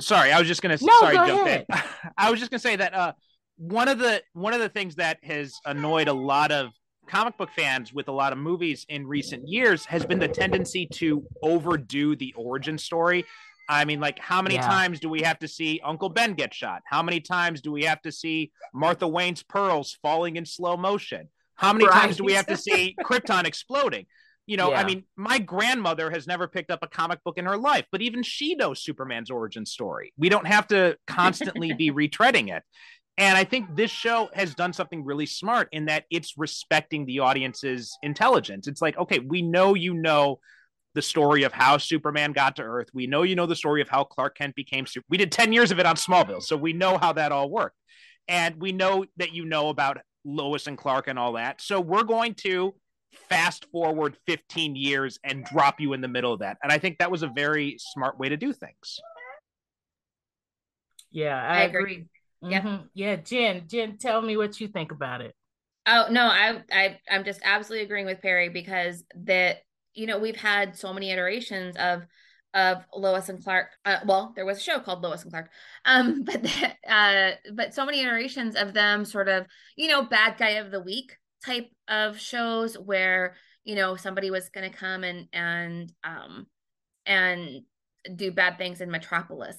[0.00, 0.78] Sorry, I was just gonna.
[0.80, 1.66] No, sorry, go jump ahead.
[1.68, 1.80] in.
[2.16, 3.12] I was just gonna say that uh,
[3.58, 6.70] one of the one of the things that has annoyed a lot of
[7.06, 10.86] comic book fans with a lot of movies in recent years has been the tendency
[10.92, 13.24] to overdo the origin story
[13.68, 14.66] I mean, like, how many yeah.
[14.66, 16.82] times do we have to see Uncle Ben get shot?
[16.86, 21.28] How many times do we have to see Martha Wayne's pearls falling in slow motion?
[21.54, 22.02] How many right.
[22.02, 24.06] times do we have to see Krypton exploding?
[24.46, 24.80] You know, yeah.
[24.80, 28.00] I mean, my grandmother has never picked up a comic book in her life, but
[28.00, 30.14] even she knows Superman's origin story.
[30.16, 32.62] We don't have to constantly be retreading it.
[33.18, 37.18] And I think this show has done something really smart in that it's respecting the
[37.18, 38.68] audience's intelligence.
[38.68, 40.38] It's like, okay, we know you know
[40.94, 42.90] the story of how Superman got to Earth.
[42.94, 45.04] We know you know the story of how Clark Kent became super.
[45.10, 47.76] We did 10 years of it on Smallville, so we know how that all worked.
[48.28, 51.60] And we know that you know about Lois and Clark and all that.
[51.60, 52.72] So we're going to
[53.28, 56.58] fast forward 15 years and drop you in the middle of that.
[56.62, 59.00] And I think that was a very smart way to do things.
[61.10, 61.80] Yeah, I, I agree.
[61.80, 62.06] agree.
[62.42, 62.52] Mm-hmm.
[62.52, 62.78] Yeah.
[62.94, 65.34] Yeah, Jen, Jen, tell me what you think about it.
[65.86, 69.58] Oh no, I I I'm just absolutely agreeing with Perry because that
[69.94, 72.02] you know, we've had so many iterations of
[72.54, 73.70] of Lois and Clark.
[73.84, 75.50] Uh, well, there was a show called Lois and Clark,
[75.84, 76.46] um, but
[76.88, 80.80] uh, but so many iterations of them, sort of, you know, bad guy of the
[80.80, 86.46] week type of shows where you know somebody was going to come and and um
[87.06, 87.62] and
[88.14, 89.56] do bad things in Metropolis.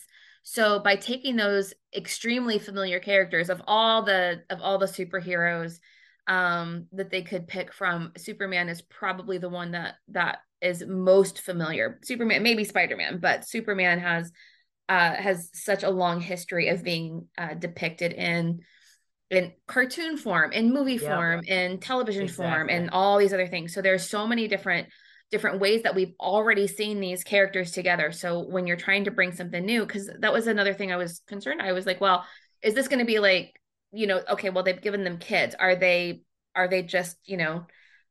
[0.52, 5.80] So by taking those extremely familiar characters of all the of all the superheroes
[6.26, 8.14] um, that they could pick from.
[8.18, 12.00] Superman is probably the one that that is most familiar.
[12.04, 14.32] Superman, maybe Spider Man, but Superman has
[14.88, 18.62] uh, has such a long history of being uh, depicted in
[19.30, 21.16] in cartoon form, in movie yeah.
[21.16, 22.46] form, in television exactly.
[22.46, 23.74] form, and all these other things.
[23.74, 24.88] So there's so many different
[25.32, 28.12] different ways that we've already seen these characters together.
[28.12, 31.22] So when you're trying to bring something new, because that was another thing I was
[31.28, 31.62] concerned.
[31.62, 32.26] I was like, well,
[32.64, 33.60] is this going to be like
[33.92, 35.56] you know, okay, well, they've given them kids.
[35.56, 36.22] Are they
[36.56, 37.66] are they just, you know,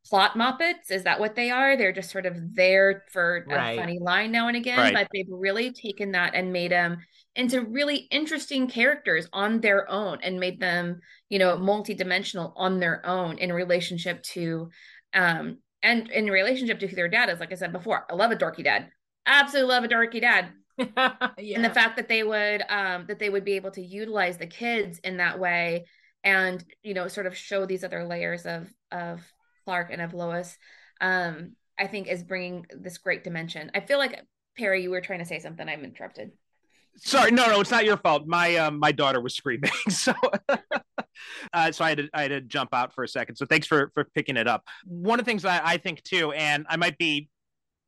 [0.06, 0.90] plot moppets?
[0.90, 1.76] Is that what they are?
[1.76, 3.72] They're just sort of there for right.
[3.72, 4.94] a funny line now and again, right.
[4.94, 6.98] but they've really taken that and made them
[7.36, 13.04] into really interesting characters on their own and made them, you know, multidimensional on their
[13.06, 14.70] own in relationship to
[15.14, 17.40] um and in relationship to who their dad is.
[17.40, 18.90] Like I said before, I love a dorky dad.
[19.26, 20.52] Absolutely love a dorky dad.
[20.78, 21.56] yeah.
[21.56, 24.46] and the fact that they would um that they would be able to utilize the
[24.46, 25.86] kids in that way
[26.22, 29.20] and you know sort of show these other layers of of
[29.64, 30.56] clark and of lois
[31.00, 34.22] um i think is bringing this great dimension i feel like
[34.56, 36.30] perry you were trying to say something i'm interrupted
[36.98, 40.12] sorry no no it's not your fault my um my daughter was screaming so
[41.52, 43.36] uh, so I had to I had to jump out for a second.
[43.36, 44.64] So thanks for for picking it up.
[44.84, 47.28] One of the things I, I think too, and I might be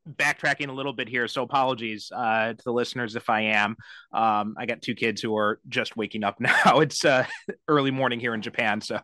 [0.09, 3.77] backtracking a little bit here, so apologies uh, to the listeners if I am.
[4.13, 6.81] Um, I got two kids who are just waking up now.
[6.81, 7.27] It's uh,
[7.69, 8.99] early morning here in Japan, so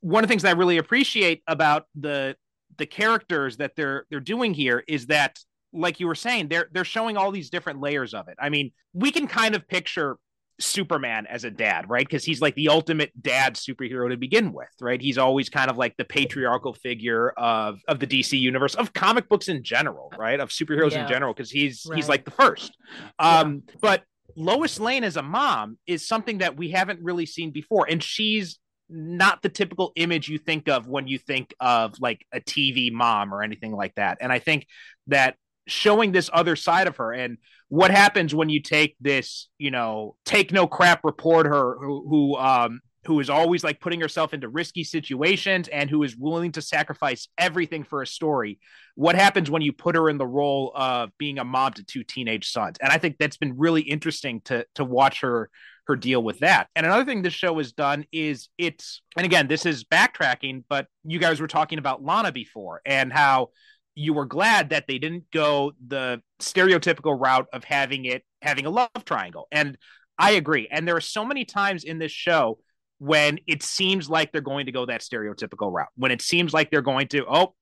[0.00, 2.36] one of the things I really appreciate about the
[2.78, 5.38] the characters that they're they're doing here is that
[5.72, 8.70] like you were saying they're they're showing all these different layers of it i mean
[8.92, 10.16] we can kind of picture
[10.60, 12.06] Superman as a dad, right?
[12.06, 15.00] Because he's like the ultimate dad superhero to begin with, right?
[15.00, 19.28] He's always kind of like the patriarchal figure of of the DC universe, of comic
[19.28, 20.38] books in general, right?
[20.38, 21.02] Of superheroes yeah.
[21.02, 21.96] in general, because he's right.
[21.96, 22.76] he's like the first.
[23.18, 23.74] Um, yeah.
[23.80, 24.02] but
[24.36, 27.86] Lois Lane as a mom is something that we haven't really seen before.
[27.88, 28.58] And she's
[28.88, 33.32] not the typical image you think of when you think of like a TV mom
[33.32, 34.18] or anything like that.
[34.20, 34.66] And I think
[35.06, 35.36] that
[35.66, 37.38] showing this other side of her and
[37.68, 42.80] what happens when you take this, you know, take no crap reporter who, who um
[43.04, 47.26] who is always like putting herself into risky situations and who is willing to sacrifice
[47.36, 48.60] everything for a story.
[48.94, 52.04] What happens when you put her in the role of being a mom to two
[52.04, 52.76] teenage sons?
[52.80, 55.50] And I think that's been really interesting to to watch her
[55.86, 56.68] her deal with that.
[56.76, 60.86] And another thing this show has done is it's and again, this is backtracking, but
[61.04, 63.48] you guys were talking about Lana before and how
[63.94, 68.70] you were glad that they didn't go the stereotypical route of having it having a
[68.70, 69.46] love triangle.
[69.52, 69.76] And
[70.18, 70.68] I agree.
[70.70, 72.58] And there are so many times in this show
[72.98, 76.70] when it seems like they're going to go that stereotypical route, when it seems like
[76.70, 77.54] they're going to, oh,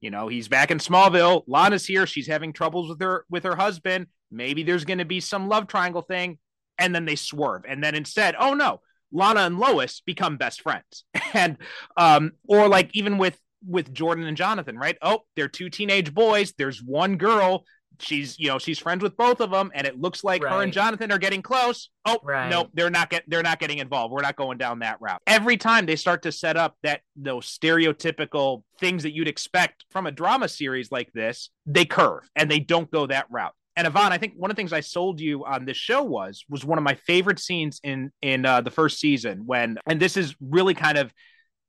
[0.00, 1.42] you know, he's back in Smallville.
[1.46, 2.06] Lana's here.
[2.06, 4.06] She's having troubles with her with her husband.
[4.30, 6.38] Maybe there's going to be some love triangle thing,
[6.78, 7.62] and then they swerve.
[7.68, 8.80] And then instead, oh no,
[9.12, 11.04] Lana and Lois become best friends.
[11.34, 11.58] and
[11.96, 14.96] um, or like even with with Jordan and Jonathan, right?
[15.02, 16.52] Oh, they're two teenage boys.
[16.56, 17.64] There's one girl
[18.00, 20.52] she's you know she's friends with both of them and it looks like right.
[20.52, 22.48] her and jonathan are getting close oh right.
[22.48, 25.56] no they're not get they're not getting involved we're not going down that route every
[25.56, 30.12] time they start to set up that those stereotypical things that you'd expect from a
[30.12, 34.18] drama series like this they curve and they don't go that route and Yvonne, I
[34.18, 36.84] think one of the things I sold you on this show was was one of
[36.84, 40.98] my favorite scenes in in uh, the first season when, and this is really kind
[40.98, 41.12] of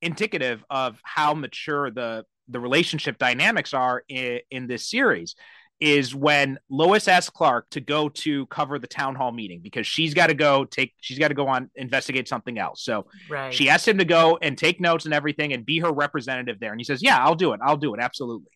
[0.02, 5.36] indicative of how mature the the relationship dynamics are in, in this series
[5.80, 10.14] is when Lois asks Clark to go to cover the town hall meeting because she's
[10.14, 12.84] got to go take she's got to go on investigate something else.
[12.84, 13.54] So right.
[13.54, 16.72] she asks him to go and take notes and everything and be her representative there.
[16.72, 17.62] And he says, "Yeah, I'll do it.
[17.64, 18.02] I'll do it.
[18.02, 18.52] Absolutely."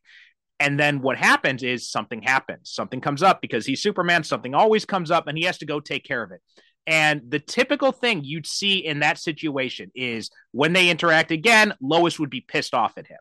[0.60, 2.72] And then what happens is something happens.
[2.72, 4.24] Something comes up because he's Superman.
[4.24, 6.42] Something always comes up and he has to go take care of it.
[6.86, 12.20] And the typical thing you'd see in that situation is when they interact again, Lois
[12.20, 13.20] would be pissed off at him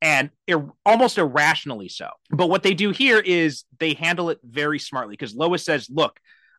[0.00, 2.08] and ir- almost irrationally so.
[2.30, 6.18] But what they do here is they handle it very smartly because Lois says, Look,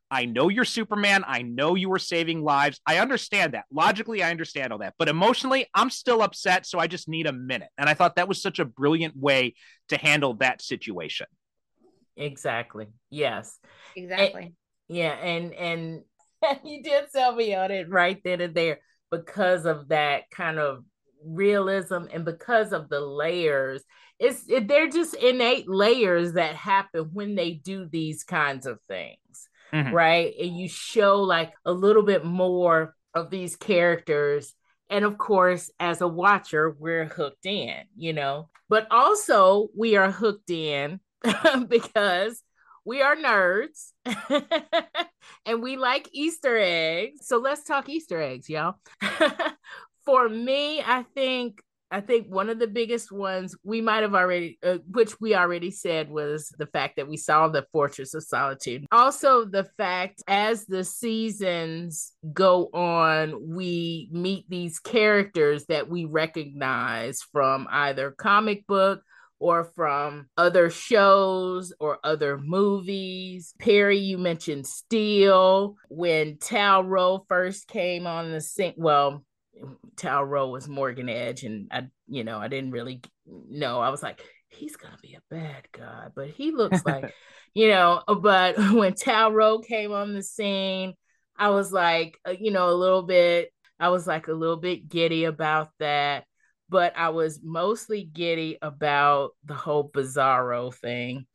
[0.09, 1.23] I know you're Superman.
[1.27, 2.79] I know you were saving lives.
[2.85, 3.65] I understand that.
[3.71, 4.93] Logically, I understand all that.
[4.99, 6.67] But emotionally, I'm still upset.
[6.67, 7.69] So I just need a minute.
[7.79, 9.55] And I thought that was such a brilliant way
[9.89, 11.25] to handle that situation.
[12.15, 12.89] Exactly.
[13.09, 13.57] Yes.
[13.95, 14.43] Exactly.
[14.43, 14.53] And,
[14.87, 15.13] yeah.
[15.13, 16.03] And, and,
[16.63, 18.79] you did sell me on it right then and there
[19.11, 20.83] because of that kind of
[21.25, 23.83] realism and because of the layers.
[24.19, 29.17] It's it, they're just innate layers that happen when they do these kinds of things
[29.73, 29.93] mm-hmm.
[29.93, 30.33] right?
[30.39, 34.53] And you show like a little bit more of these characters.
[34.89, 38.49] And of course as a watcher we're hooked in you know?
[38.69, 40.99] But also we are hooked in
[41.67, 42.41] because
[42.85, 43.91] we are nerds
[45.45, 47.27] and we like Easter eggs.
[47.27, 48.75] So let's talk Easter eggs, y'all
[50.05, 51.61] for me, I think
[51.91, 55.69] I think one of the biggest ones we might have already, uh, which we already
[55.69, 58.87] said, was the fact that we saw the Fortress of Solitude.
[58.91, 67.21] Also, the fact as the seasons go on, we meet these characters that we recognize
[67.31, 69.03] from either comic book
[69.43, 73.53] or from other shows or other movies.
[73.59, 75.75] Perry, you mentioned Steel.
[75.89, 79.25] When Tal-Rho first came on the scene, well,
[79.97, 83.81] Tal-Rho was Morgan Edge, and I, you know, I didn't really know.
[83.81, 87.13] I was like, he's gonna be a bad guy, but he looks like,
[87.53, 88.01] you know.
[88.07, 90.93] But when Tal-Rho came on the scene,
[91.35, 93.51] I was like, uh, you know, a little bit.
[93.77, 96.23] I was like a little bit giddy about that,
[96.69, 101.25] but I was mostly giddy about the whole Bizarro thing.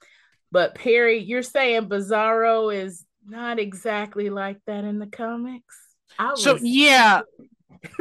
[0.51, 5.77] But Perry, you're saying Bizarro is not exactly like that in the comics.
[6.19, 7.21] I was, so yeah,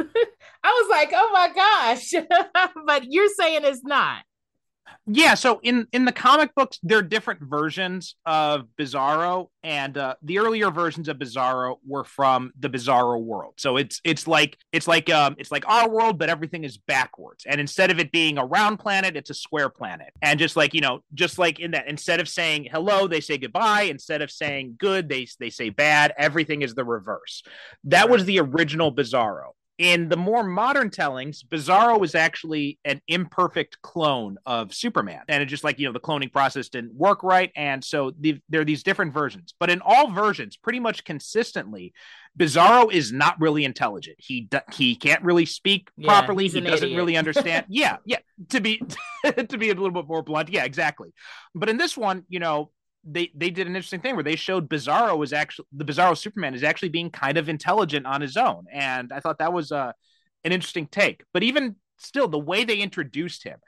[0.62, 2.14] I was like, oh my gosh.
[2.86, 4.22] but you're saying it's not.
[5.10, 10.16] Yeah, so in in the comic books, there are different versions of Bizarro, and uh,
[10.22, 13.54] the earlier versions of Bizarro were from the Bizarro world.
[13.56, 17.44] So it's it's like it's like um it's like our world, but everything is backwards.
[17.48, 20.12] And instead of it being a round planet, it's a square planet.
[20.20, 23.38] And just like you know, just like in that, instead of saying hello, they say
[23.38, 23.82] goodbye.
[23.82, 26.12] Instead of saying good, they they say bad.
[26.18, 27.42] Everything is the reverse.
[27.84, 29.52] That was the original Bizarro.
[29.78, 35.22] In the more modern tellings, Bizarro is actually an imperfect clone of Superman.
[35.28, 37.52] And it's just like, you know, the cloning process didn't work right.
[37.54, 39.54] And so the, there are these different versions.
[39.60, 41.92] But in all versions, pretty much consistently,
[42.38, 44.16] Bizarro is not really intelligent.
[44.18, 46.48] He he can't really speak yeah, properly.
[46.48, 46.96] He doesn't idiot.
[46.96, 47.66] really understand.
[47.68, 48.18] yeah, yeah.
[48.50, 48.80] To be
[49.24, 51.12] to be a little bit more blunt, yeah, exactly.
[51.54, 52.70] But in this one, you know,
[53.04, 56.54] they they did an interesting thing where they showed Bizarro was actually the Bizarro Superman
[56.54, 59.92] is actually being kind of intelligent on his own, and I thought that was uh,
[60.44, 61.24] an interesting take.
[61.32, 63.58] But even still, the way they introduced him,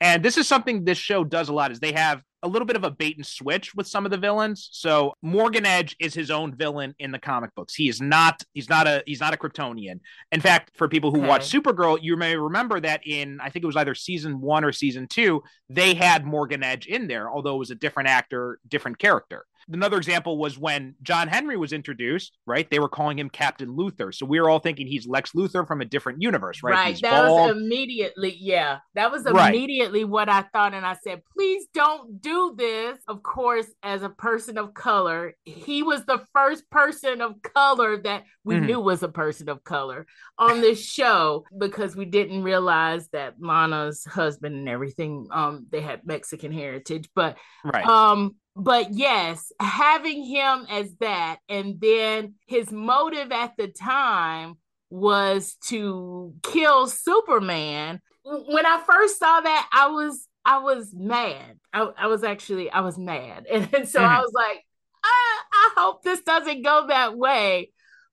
[0.00, 2.76] and this is something this show does a lot, is they have a little bit
[2.76, 4.68] of a bait and switch with some of the villains.
[4.72, 7.74] So Morgan Edge is his own villain in the comic books.
[7.74, 10.00] He is not he's not a he's not a Kryptonian.
[10.32, 11.28] In fact, for people who okay.
[11.28, 14.72] watch Supergirl, you may remember that in I think it was either season 1 or
[14.72, 18.98] season 2, they had Morgan Edge in there, although it was a different actor, different
[18.98, 22.68] character another example was when John Henry was introduced, right?
[22.70, 24.14] They were calling him Captain Luthor.
[24.14, 26.74] So we were all thinking he's Lex Luthor from a different universe, right?
[26.74, 26.90] Right.
[26.90, 27.48] He's that bald.
[27.48, 28.78] was immediately, yeah.
[28.94, 30.10] That was immediately right.
[30.10, 30.74] what I thought.
[30.74, 32.98] And I said, please don't do this.
[33.08, 38.24] Of course, as a person of color, he was the first person of color that
[38.44, 38.66] we mm-hmm.
[38.66, 40.06] knew was a person of color
[40.38, 46.06] on this show because we didn't realize that Lana's husband and everything, um, they had
[46.06, 47.08] Mexican heritage.
[47.14, 47.84] But right.
[47.86, 54.58] um but yes, having him as that, and then his motive at the time
[54.90, 58.00] was to kill Superman.
[58.22, 61.58] When I first saw that, I was I was mad.
[61.72, 64.14] I, I was actually I was mad, and, and so mm-hmm.
[64.14, 64.62] I was like,
[65.02, 67.72] I, I hope this doesn't go that way.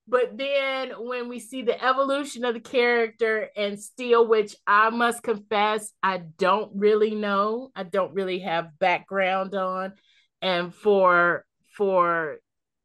[0.09, 5.21] But then when we see the evolution of the character and Steel, which I must
[5.21, 9.91] confess, I don't really know, I don't really have background on
[10.41, 12.37] and for for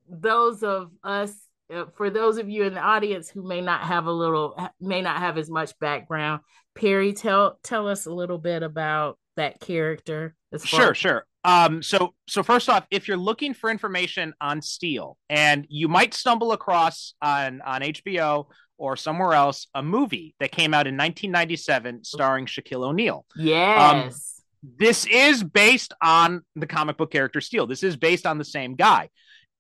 [0.09, 1.33] those of us
[1.73, 5.01] uh, for those of you in the audience who may not have a little may
[5.01, 6.41] not have as much background
[6.75, 10.35] perry tell tell us a little bit about that character
[10.65, 11.25] sure sure.
[11.45, 16.15] Um so so first off if you're looking for information on steel and you might
[16.15, 18.47] stumble across on on hbo
[18.83, 23.25] or somewhere else a movie that came out in 1997 starring shaquille o'neal.
[23.37, 23.79] Yes.
[23.81, 27.67] Um, this is based on the comic book character Steel.
[27.67, 29.11] This is based on the same guy.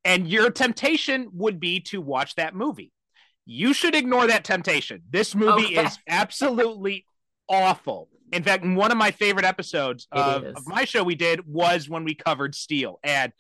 [0.04, 2.92] And your temptation would be to watch that movie.
[3.44, 5.02] You should ignore that temptation.
[5.10, 5.86] This movie okay.
[5.86, 7.06] is absolutely
[7.48, 8.08] awful.
[8.32, 12.04] In fact, one of my favorite episodes of, of, my show we did was when
[12.04, 12.98] we covered Steel.
[13.02, 13.32] And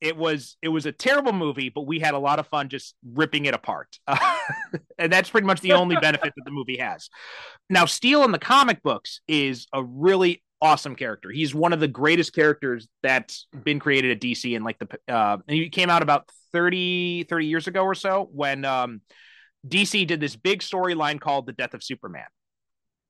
[0.00, 2.94] it was it was a terrible movie, but we had a lot of fun just
[3.14, 3.96] ripping it apart.
[4.06, 4.18] Uh,
[4.98, 7.08] and that's pretty much the only benefit that the movie has.
[7.70, 11.30] Now, Steel in the comic books is a really awesome character.
[11.30, 15.36] He's one of the greatest characters that's been created at DC and like the uh
[15.46, 19.02] and he came out about 30 30 years ago or so when um
[19.68, 22.26] DC did this big storyline called The Death of Superman.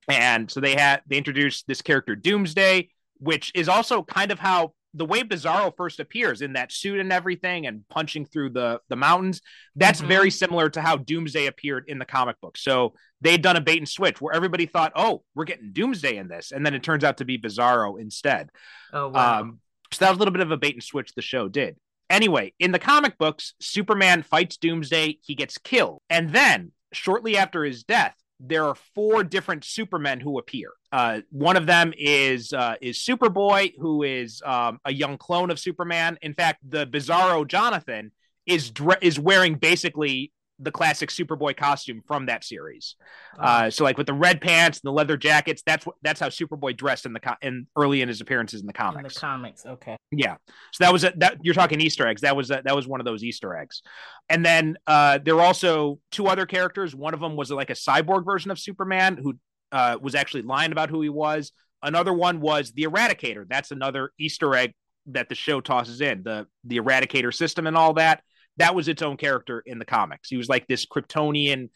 [0.08, 2.88] And so they had they introduced this character Doomsday,
[3.18, 7.12] which is also kind of how the way Bizarro first appears in that suit and
[7.12, 9.40] everything and punching through the the mountains,
[9.76, 10.08] that's mm-hmm.
[10.08, 12.56] very similar to how Doomsday appeared in the comic book.
[12.56, 16.28] So they'd done a bait and switch where everybody thought, "Oh, we're getting Doomsday in
[16.28, 18.50] this," and then it turns out to be Bizarro instead.
[18.92, 19.40] Oh wow!
[19.40, 19.60] Um,
[19.92, 21.76] so that was a little bit of a bait and switch the show did.
[22.08, 27.64] Anyway, in the comic books, Superman fights Doomsday, he gets killed, and then shortly after
[27.64, 28.14] his death,
[28.46, 30.70] there are four different Supermen who appear.
[30.92, 35.58] Uh, one of them is uh, is Superboy, who is um, a young clone of
[35.58, 36.18] Superman.
[36.22, 38.12] In fact, the Bizarro Jonathan
[38.46, 42.96] is dre- is wearing basically the classic Superboy costume from that series.
[43.38, 46.28] Uh, so like with the red pants and the leather jackets, that's what that's how
[46.28, 48.98] Superboy dressed in the co- in early in his appearances in the comics.
[48.98, 49.96] In the comics, okay.
[50.10, 50.36] Yeah.
[50.72, 52.20] So that was a, that you're talking Easter eggs.
[52.20, 53.82] That was a, that was one of those Easter eggs.
[54.28, 56.94] And then uh, there were also two other characters.
[56.94, 59.34] One of them was like a cyborg version of Superman who
[59.72, 61.52] uh, was actually lying about who he was.
[61.82, 63.44] Another one was the Eradicator.
[63.48, 64.72] That's another Easter egg
[65.06, 68.22] that the show tosses in the the Eradicator system and all that
[68.56, 70.28] that was its own character in the comics.
[70.28, 71.70] He was like this Kryptonian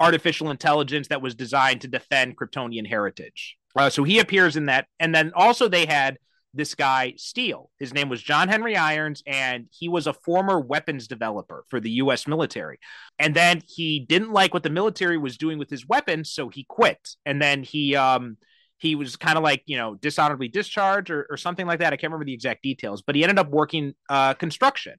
[0.00, 3.56] artificial intelligence that was designed to defend Kryptonian heritage.
[3.76, 4.86] Uh, so he appears in that.
[4.98, 6.18] And then also they had
[6.54, 7.70] this guy, Steel.
[7.78, 11.90] His name was John Henry Irons, and he was a former weapons developer for the
[11.92, 12.78] US military.
[13.18, 16.64] And then he didn't like what the military was doing with his weapons, so he
[16.68, 17.16] quit.
[17.26, 18.38] And then he um
[18.78, 21.92] he was kind of like you know dishonorably discharged or, or something like that.
[21.92, 24.94] I can't remember the exact details, but he ended up working uh, construction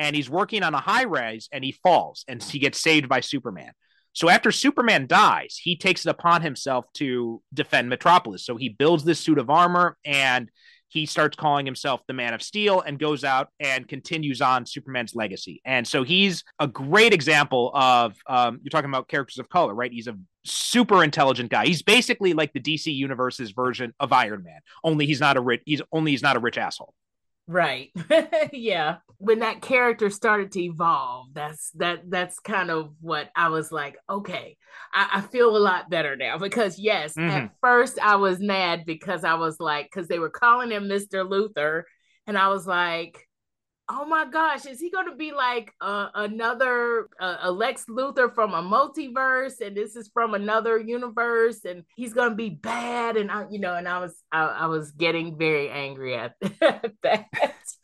[0.00, 3.20] and he's working on a high rise and he falls and he gets saved by
[3.20, 3.72] Superman.
[4.14, 8.44] So after Superman dies, he takes it upon himself to defend Metropolis.
[8.44, 10.50] So he builds this suit of armor and
[10.88, 15.14] he starts calling himself the Man of Steel and goes out and continues on Superman's
[15.14, 15.60] legacy.
[15.66, 19.92] And so he's a great example of um, you're talking about characters of color, right?
[19.92, 21.66] He's a super intelligent guy.
[21.66, 24.60] He's basically like the DC universe's version of Iron Man.
[24.82, 25.60] Only he's not a rich.
[25.66, 26.94] He's only he's not a rich asshole.
[27.50, 27.90] Right.
[28.52, 28.98] yeah.
[29.18, 33.96] When that character started to evolve, that's that that's kind of what I was like,
[34.08, 34.56] okay,
[34.94, 37.28] I, I feel a lot better now because yes, mm-hmm.
[37.28, 41.28] at first I was mad because I was like, because they were calling him Mr.
[41.28, 41.82] Luthor.
[42.28, 43.26] and I was like,
[43.90, 48.32] oh my gosh, is he going to be like uh, another uh, a Lex Luthor
[48.32, 53.16] from a multiverse, and this is from another universe, and he's going to be bad,
[53.16, 56.34] and I, you know, and I was I, I was getting very angry at
[57.02, 57.26] that.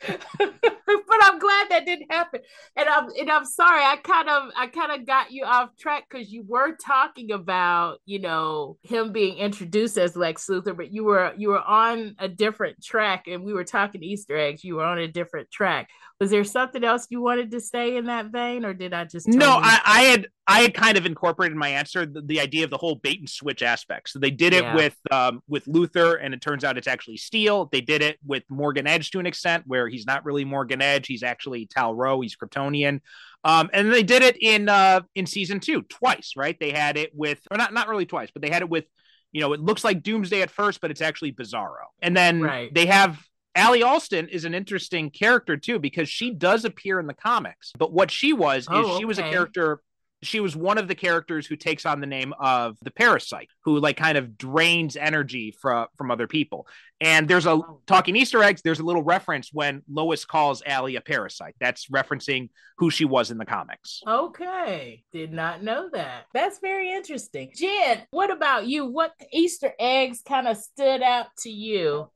[0.39, 2.41] but I'm glad that didn't happen.
[2.77, 6.05] And I'm and I'm sorry, I kind of I kind of got you off track
[6.09, 11.05] because you were talking about, you know, him being introduced as Lex Luthor, but you
[11.05, 14.65] were you were on a different track and we were talking Easter eggs.
[14.65, 15.89] You were on a different track.
[16.21, 19.29] Was there something else you wanted to say in that vein, or did I just
[19.29, 22.65] No, I, I had I had kind of incorporated in my answer the, the, idea
[22.65, 24.11] of the whole bait and switch aspect.
[24.11, 24.75] So they did it yeah.
[24.77, 27.69] with um, with Luthor, and it turns out it's actually Steel.
[27.73, 31.07] They did it with Morgan Edge to an extent, where he's not really Morgan Edge;
[31.09, 32.21] he's actually Tal-Rho.
[32.21, 33.01] He's Kryptonian.
[33.45, 36.57] Um, and they did it in uh, in season two twice, right?
[36.59, 38.85] They had it with, or not not really twice, but they had it with,
[39.33, 41.87] you know, it looks like Doomsday at first, but it's actually Bizarro.
[42.03, 42.73] And then right.
[42.73, 43.21] they have
[43.57, 47.73] Ally Allston is an interesting character too because she does appear in the comics.
[47.79, 49.81] But what she was oh, is she was a character
[50.27, 53.79] she was one of the characters who takes on the name of the parasite who
[53.79, 56.67] like kind of drains energy from from other people.
[57.01, 61.01] And there's a talking easter eggs there's a little reference when lois calls Ally a
[61.01, 61.55] parasite.
[61.61, 64.03] That's referencing who she was in the comics.
[64.07, 65.05] Okay.
[65.13, 66.25] Did not know that.
[66.35, 67.53] That's very interesting.
[67.55, 68.87] Jen what about you?
[68.87, 72.11] What easter eggs kind of stood out to you?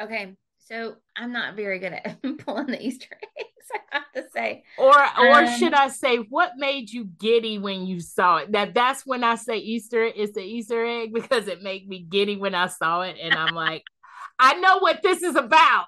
[0.00, 0.34] Okay
[0.68, 3.08] so I'm not very good at pulling the Easter
[3.38, 3.48] eggs,
[3.92, 4.64] I have to say.
[4.78, 8.52] Or or um, should I say what made you giddy when you saw it?
[8.52, 12.36] That that's when I say Easter is the Easter egg because it made me giddy
[12.36, 13.16] when I saw it.
[13.20, 13.84] And I'm like,
[14.38, 15.86] I know what this is about.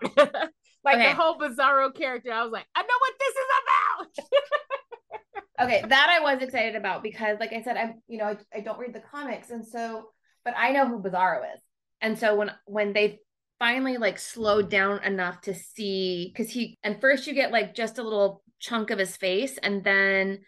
[0.83, 1.09] like okay.
[1.09, 2.33] the whole Bizarro character.
[2.33, 5.67] I was like, I know what this is about.
[5.67, 8.61] okay, that I was excited about because like I said, I'm you know, I, I
[8.61, 10.11] don't read the comics and so
[10.43, 11.61] but I know who Bizarro is.
[12.01, 13.21] And so when when they
[13.61, 17.99] finally like slowed down enough to see because he and first you get like just
[17.99, 20.41] a little chunk of his face and then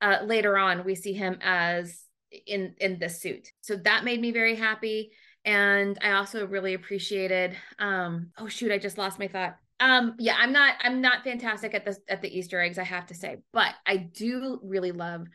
[0.00, 2.04] uh, later on we see him as
[2.46, 3.48] in in the suit.
[3.60, 5.10] So that made me very happy
[5.44, 9.56] and i also really appreciated um oh shoot i just lost my thought.
[9.80, 13.06] Um yeah i'm not i'm not fantastic at the at the easter eggs i have
[13.06, 15.26] to say but i do really love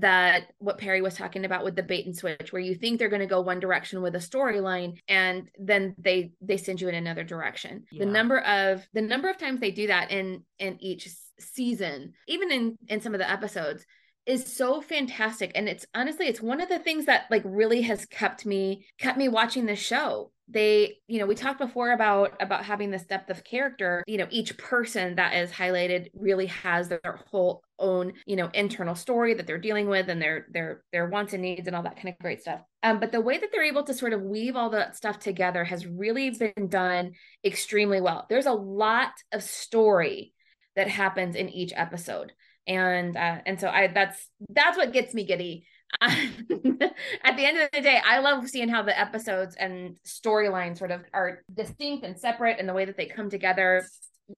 [0.00, 3.08] that what Perry was talking about with the bait and switch where you think they're
[3.08, 6.94] going to go one direction with a storyline and then they they send you in
[6.94, 7.84] another direction.
[7.90, 8.04] Yeah.
[8.04, 12.50] The number of the number of times they do that in in each season, even
[12.50, 13.84] in in some of the episodes
[14.26, 18.04] is so fantastic and it's honestly it's one of the things that like really has
[18.04, 22.64] kept me kept me watching the show they you know we talked before about about
[22.64, 27.20] having this depth of character you know each person that is highlighted really has their
[27.30, 31.34] whole own you know internal story that they're dealing with and their their their wants
[31.34, 32.60] and needs and all that kind of great stuff.
[32.82, 35.64] Um, but the way that they're able to sort of weave all that stuff together
[35.64, 37.12] has really been done
[37.44, 38.26] extremely well.
[38.28, 40.32] There's a lot of story
[40.76, 42.32] that happens in each episode.
[42.66, 45.66] And uh, and so i that's that's what gets me giddy
[46.00, 50.90] at the end of the day, I love seeing how the episodes and storylines sort
[50.90, 53.86] of are distinct and separate and the way that they come together.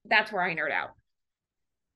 [0.05, 0.91] That's where I nerd out.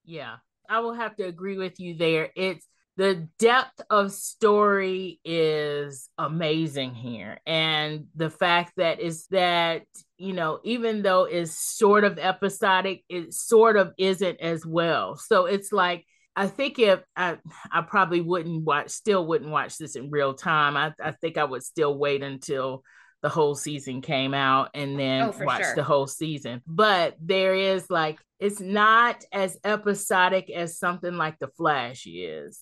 [0.05, 0.37] Yeah,
[0.69, 2.31] I will have to agree with you there.
[2.37, 7.41] It's the depth of story is amazing here.
[7.45, 9.83] And the fact that is that,
[10.17, 15.17] you know, even though it's sort of episodic, it sort of isn't as well.
[15.17, 17.39] So it's like I think if I,
[17.71, 20.77] I probably wouldn't watch, still wouldn't watch this in real time.
[20.77, 22.83] I, I think I would still wait until
[23.23, 25.75] the whole season came out and then oh, watch sure.
[25.77, 26.61] the whole season.
[26.67, 32.61] But there is like, it's not as episodic as something like The Flash is,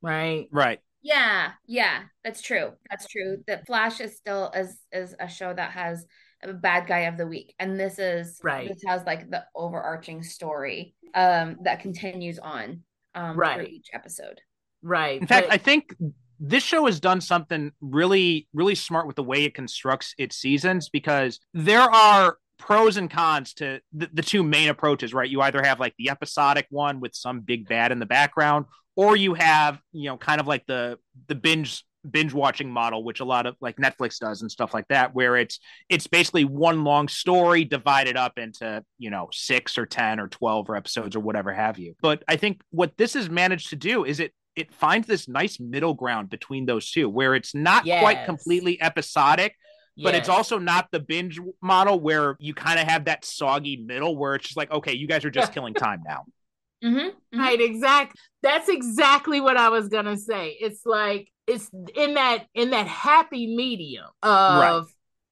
[0.00, 0.48] right?
[0.50, 0.78] Right.
[1.02, 2.72] Yeah, yeah, that's true.
[2.88, 3.42] That's true.
[3.46, 6.06] The Flash is still as is a show that has a
[6.46, 8.68] bad guy of the week, and this is right.
[8.68, 12.82] This has like the overarching story um, that continues on
[13.14, 13.56] um, right.
[13.56, 14.40] for each episode.
[14.82, 15.20] Right.
[15.20, 15.94] In but- fact, I think
[16.40, 20.88] this show has done something really, really smart with the way it constructs its seasons
[20.88, 25.28] because there are pros and cons to the, the, two main approaches, right?
[25.28, 28.66] You either have like the episodic one with some big bad in the background,
[28.96, 33.20] or you have, you know, kind of like the the binge binge watching model which
[33.20, 36.84] a lot of like netflix does and stuff like that where it's it's basically one
[36.84, 41.20] long story divided up into you know six or ten or 12 or episodes or
[41.20, 44.72] whatever have you but i think what this has managed to do is it it
[44.72, 48.00] finds this nice middle ground between those two where it's not yes.
[48.02, 49.54] quite completely episodic
[49.96, 50.20] but yes.
[50.20, 54.34] it's also not the binge model where you kind of have that soggy middle where
[54.34, 56.24] it's just like okay you guys are just killing time now
[56.84, 57.40] mm-hmm, mm-hmm.
[57.40, 62.70] right exactly that's exactly what i was gonna say it's like it's in that in
[62.70, 64.84] that happy medium of right.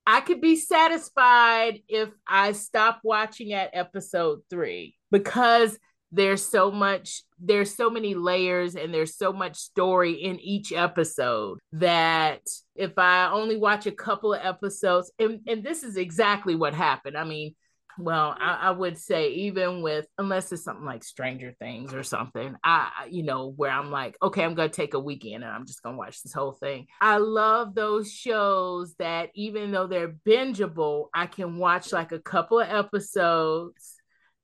[0.08, 4.94] I could be satisfied if I stop watching at episode three.
[5.10, 5.78] because
[6.12, 11.58] there's so much there's so many layers and there's so much story in each episode
[11.72, 12.40] that
[12.76, 17.16] if i only watch a couple of episodes and, and this is exactly what happened
[17.16, 17.54] i mean
[17.98, 22.56] well I, I, would say even with unless it's something like stranger things or something
[22.62, 25.82] i you know where i'm like okay i'm gonna take a weekend and i'm just
[25.82, 31.26] gonna watch this whole thing i love those shows that even though they're bingeable i
[31.26, 33.96] can watch like a couple of episodes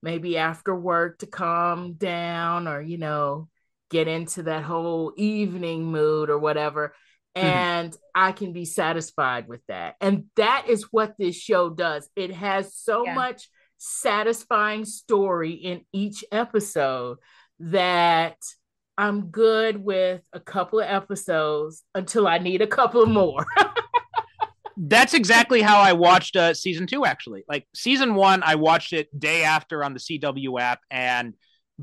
[0.02, 3.48] maybe after work to calm down or you know
[3.92, 6.94] get into that whole evening mood or whatever.
[7.34, 9.96] And I can be satisfied with that.
[10.00, 12.08] And that is what this show does.
[12.16, 13.14] It has so yeah.
[13.14, 17.18] much satisfying story in each episode
[17.58, 18.36] that
[18.98, 23.44] I'm good with a couple of episodes until I need a couple more.
[24.76, 27.04] That's exactly how I watched uh, season two.
[27.04, 31.34] Actually, like season one, I watched it day after on the CW app, and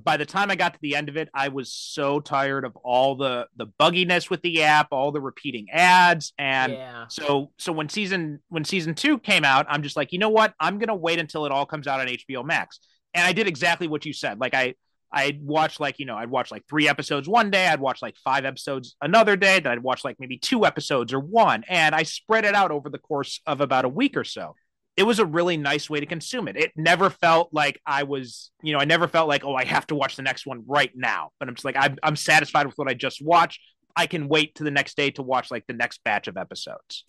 [0.04, 2.76] by the time I got to the end of it, I was so tired of
[2.78, 7.06] all the the bugginess with the app, all the repeating ads, and yeah.
[7.10, 10.54] so so when season when season two came out, I'm just like, you know what?
[10.60, 12.80] I'm gonna wait until it all comes out on HBO Max,
[13.14, 14.40] and I did exactly what you said.
[14.40, 14.76] Like I
[15.12, 18.16] I'd watch like, you know, I'd watch like three episodes one day, I'd watch like
[18.18, 21.64] five episodes another day, then I'd watch like maybe two episodes or one.
[21.68, 24.56] And I spread it out over the course of about a week or so.
[24.98, 26.58] It was a really nice way to consume it.
[26.58, 29.88] It never felt like I was, you know, I never felt like, oh, I have
[29.88, 31.32] to watch the next one right now.
[31.40, 33.62] But I'm just like, I'm, I'm satisfied with what I just watched.
[33.96, 37.06] I can wait to the next day to watch like the next batch of episodes.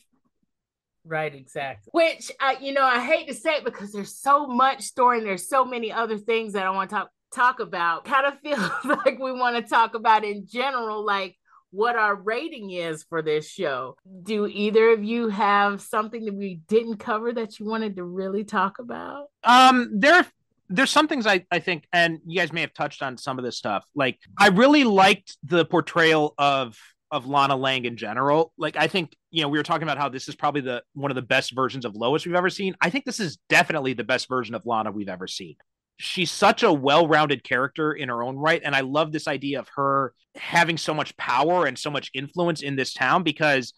[1.04, 1.90] Right, exactly.
[1.92, 5.26] Which I, you know, I hate to say it because there's so much story and
[5.26, 8.70] there's so many other things that I want to talk talk about kind of feels
[8.84, 11.36] like we want to talk about in general like
[11.70, 16.60] what our rating is for this show do either of you have something that we
[16.68, 20.26] didn't cover that you wanted to really talk about um there
[20.70, 23.44] there's some things I, I think, and you guys may have touched on some of
[23.44, 23.84] this stuff.
[23.94, 26.78] Like, I really liked the portrayal of
[27.10, 28.52] of Lana Lang in general.
[28.56, 31.10] Like, I think you know we were talking about how this is probably the one
[31.10, 32.76] of the best versions of Lois we've ever seen.
[32.80, 35.56] I think this is definitely the best version of Lana we've ever seen
[36.00, 39.68] she's such a well-rounded character in her own right and i love this idea of
[39.76, 43.72] her having so much power and so much influence in this town because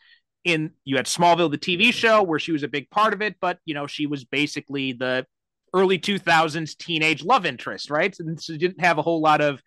[0.44, 3.36] in you had smallville the tv show where she was a big part of it
[3.40, 5.26] but you know she was basically the
[5.74, 8.14] early 2000s teenage love interest right?
[8.18, 9.60] And she didn't have a whole lot of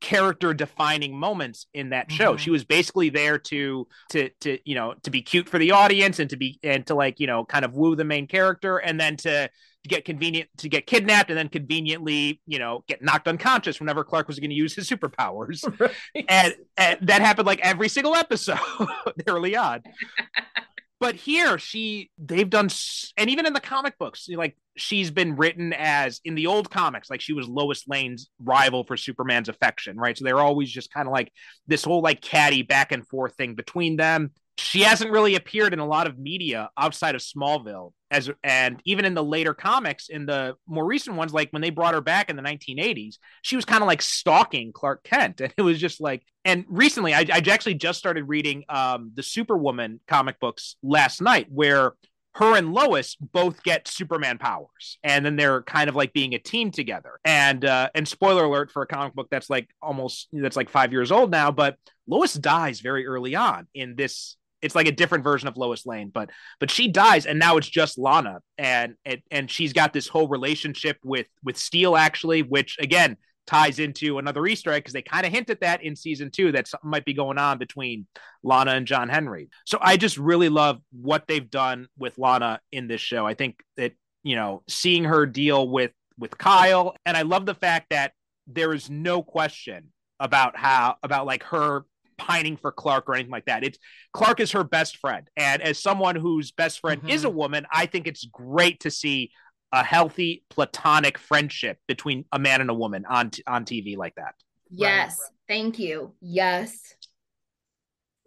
[0.00, 2.32] character defining moments in that show.
[2.32, 2.38] Mm-hmm.
[2.38, 6.18] She was basically there to to to you know to be cute for the audience
[6.18, 9.00] and to be and to like you know kind of woo the main character and
[9.00, 9.50] then to
[9.84, 14.04] to get convenient to get kidnapped and then conveniently, you know, get knocked unconscious whenever
[14.04, 15.64] Clark was going to use his superpowers.
[15.78, 16.24] Right.
[16.28, 18.58] And, and that happened like every single episode
[19.26, 19.82] early on.
[21.00, 22.68] but here she they've done
[23.16, 27.10] and even in the comic books like she's been written as in the old comics
[27.10, 30.16] like she was lois lane's rival for superman's affection right?
[30.16, 31.32] So they're always just kind of like
[31.66, 35.78] this whole like catty back and forth thing between them she hasn't really appeared in
[35.78, 40.26] a lot of media outside of Smallville as and even in the later comics in
[40.26, 43.64] the more recent ones like when they brought her back in the 1980s she was
[43.64, 47.42] kind of like stalking Clark Kent and it was just like and recently I, I
[47.50, 51.94] actually just started reading um the Superwoman comic books last night where
[52.34, 56.38] her and Lois both get Superman powers, and then they're kind of like being a
[56.38, 57.18] team together.
[57.24, 60.92] And uh, and spoiler alert for a comic book that's like almost that's like five
[60.92, 65.24] years old now, but Lois dies very early on in this it's like a different
[65.24, 66.30] version of Lois Lane, but
[66.60, 70.28] but she dies and now it's just Lana and and, and she's got this whole
[70.28, 75.24] relationship with with Steel actually, which again ties into another Easter egg because they kind
[75.24, 78.06] of hint at that in season two that something might be going on between
[78.42, 79.48] Lana and John Henry.
[79.64, 83.26] So I just really love what they've done with Lana in this show.
[83.26, 83.92] I think that
[84.22, 88.12] you know seeing her deal with with Kyle, and I love the fact that
[88.46, 91.84] there is no question about how about like her
[92.18, 93.64] pining for Clark or anything like that.
[93.64, 93.78] It's
[94.12, 95.28] Clark is her best friend.
[95.36, 97.10] And as someone whose best friend mm-hmm.
[97.10, 99.30] is a woman, I think it's great to see
[99.72, 104.14] a healthy platonic friendship between a man and a woman on t- on TV like
[104.16, 104.34] that.
[104.70, 105.18] Yes.
[105.20, 105.56] Right.
[105.56, 106.14] Thank you.
[106.20, 106.94] Yes.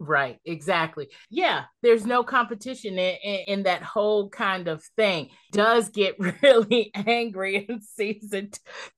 [0.03, 1.09] Right, exactly.
[1.29, 5.29] Yeah, there's no competition in, in, in, that whole kind of thing.
[5.51, 8.49] Does get really angry in season,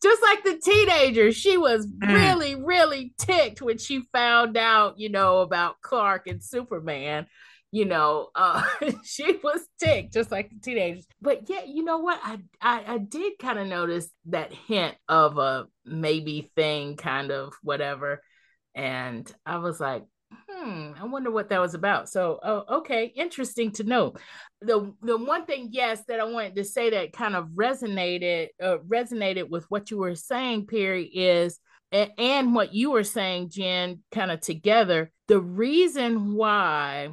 [0.02, 1.34] just like the teenager.
[1.34, 2.08] She was mm.
[2.08, 7.28] really, really ticked when she found out, you know, about Clark and Superman.
[7.70, 8.64] You know, uh,
[9.04, 11.06] she was ticked, just like the teenagers.
[11.22, 12.22] But yeah, you know what?
[12.24, 17.52] I I, I did kind of notice that hint of a maybe thing, kind of
[17.62, 18.22] whatever,
[18.74, 20.06] and I was like,
[20.50, 22.10] Hmm, I wonder what that was about.
[22.10, 24.14] So, oh, okay, interesting to know.
[24.62, 28.78] The the one thing, yes, that I wanted to say that kind of resonated uh,
[28.88, 31.60] resonated with what you were saying, Perry, is
[31.92, 35.12] and what you were saying, Jen, kind of together.
[35.28, 37.10] The reason why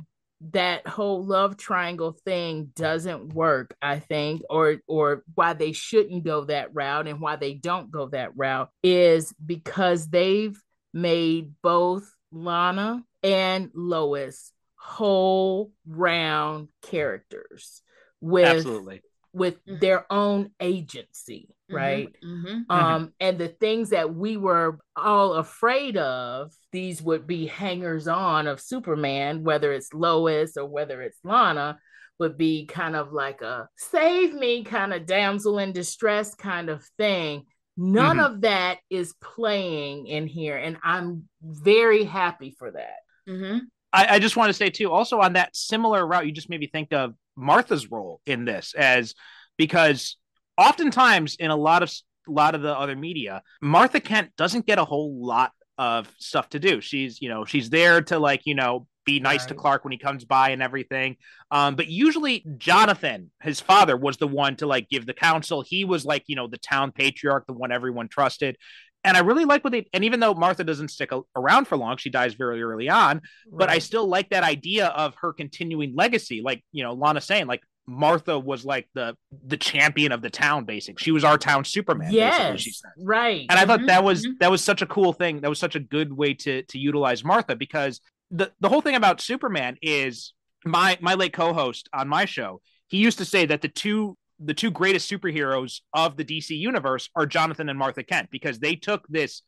[0.52, 6.44] that whole love triangle thing doesn't work i think or or why they shouldn't go
[6.44, 10.58] that route and why they don't go that route is because they've
[10.94, 17.82] made both lana and lois whole round characters
[18.20, 19.02] with absolutely
[19.32, 19.78] with mm-hmm.
[19.78, 21.76] their own agency mm-hmm.
[21.76, 22.46] right mm-hmm.
[22.46, 22.72] Mm-hmm.
[22.72, 28.46] um and the things that we were all afraid of these would be hangers on
[28.46, 31.78] of superman whether it's lois or whether it's lana
[32.18, 36.84] would be kind of like a save me kind of damsel in distress kind of
[36.98, 37.44] thing
[37.76, 38.34] none mm-hmm.
[38.34, 42.98] of that is playing in here and i'm very happy for that
[43.28, 43.58] mm-hmm.
[43.92, 46.66] I, I just want to say too also on that similar route you just maybe
[46.66, 49.14] think of Martha's role in this as
[49.56, 50.16] because
[50.56, 51.92] oftentimes in a lot of
[52.28, 56.48] a lot of the other media, Martha Kent doesn't get a whole lot of stuff
[56.50, 56.80] to do.
[56.80, 59.48] She's, you know, she's there to like, you know, be nice right.
[59.48, 61.16] to Clark when he comes by and everything.
[61.50, 65.62] Um, but usually Jonathan, his father, was the one to like give the counsel.
[65.62, 68.56] He was like, you know, the town patriarch, the one everyone trusted.
[69.02, 71.96] And I really like what they, and even though Martha doesn't stick around for long,
[71.96, 73.22] she dies very early on, right.
[73.50, 76.42] but I still like that idea of her continuing legacy.
[76.44, 80.64] Like, you know, Lana saying, like, Martha was like the the champion of the town,
[80.64, 81.02] basically.
[81.02, 82.12] She was our town Superman.
[82.12, 82.90] Yes, she said.
[83.02, 83.46] right.
[83.50, 84.34] And I thought that was mm-hmm.
[84.38, 85.40] that was such a cool thing.
[85.40, 88.00] That was such a good way to to utilize Martha because
[88.30, 90.32] the the whole thing about Superman is
[90.64, 92.60] my my late co-host on my show.
[92.88, 97.10] He used to say that the two the two greatest superheroes of the DC universe
[97.14, 99.42] are Jonathan and Martha Kent because they took this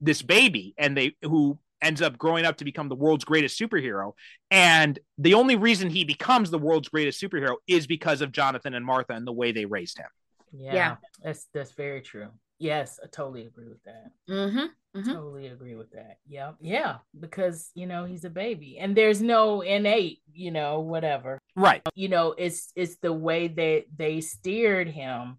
[0.00, 4.12] this baby and they who ends up growing up to become the world's greatest superhero
[4.50, 8.84] and the only reason he becomes the world's greatest superhero is because of Jonathan and
[8.84, 10.06] Martha and the way they raised him.
[10.52, 10.96] Yeah, yeah.
[11.22, 12.28] that's that's very true.
[12.58, 14.10] Yes, I totally agree with that.
[14.30, 14.98] Mm-hmm.
[14.98, 15.12] Mm-hmm.
[15.12, 16.18] Totally agree with that.
[16.26, 21.38] Yeah, yeah, because you know he's a baby, and there's no innate, you know, whatever.
[21.54, 21.82] Right.
[21.94, 25.36] You know, it's it's the way that they steered him,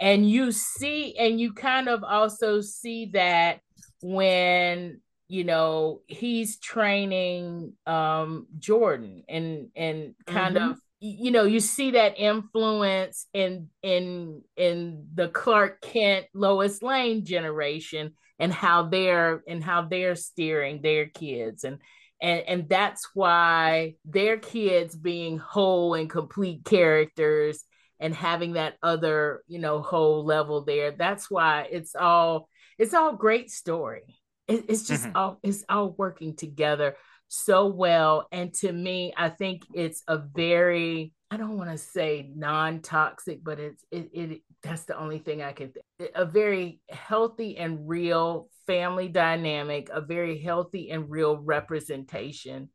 [0.00, 3.60] and you see, and you kind of also see that
[4.02, 10.70] when you know he's training um jordan and and kind mm-hmm.
[10.70, 17.24] of you know you see that influence in in in the clark kent lois lane
[17.24, 21.78] generation and how they're and how they're steering their kids and
[22.20, 27.64] and and that's why their kids being whole and complete characters
[28.00, 32.48] and having that other you know whole level there that's why it's all
[32.78, 34.16] it's all great story
[34.48, 35.16] it, it's just mm-hmm.
[35.16, 36.96] all it's all working together
[37.28, 42.30] so well and to me i think it's a very i don't want to say
[42.34, 47.56] non-toxic but it's it, it that's the only thing i can th- a very healthy
[47.56, 52.68] and real family dynamic a very healthy and real representation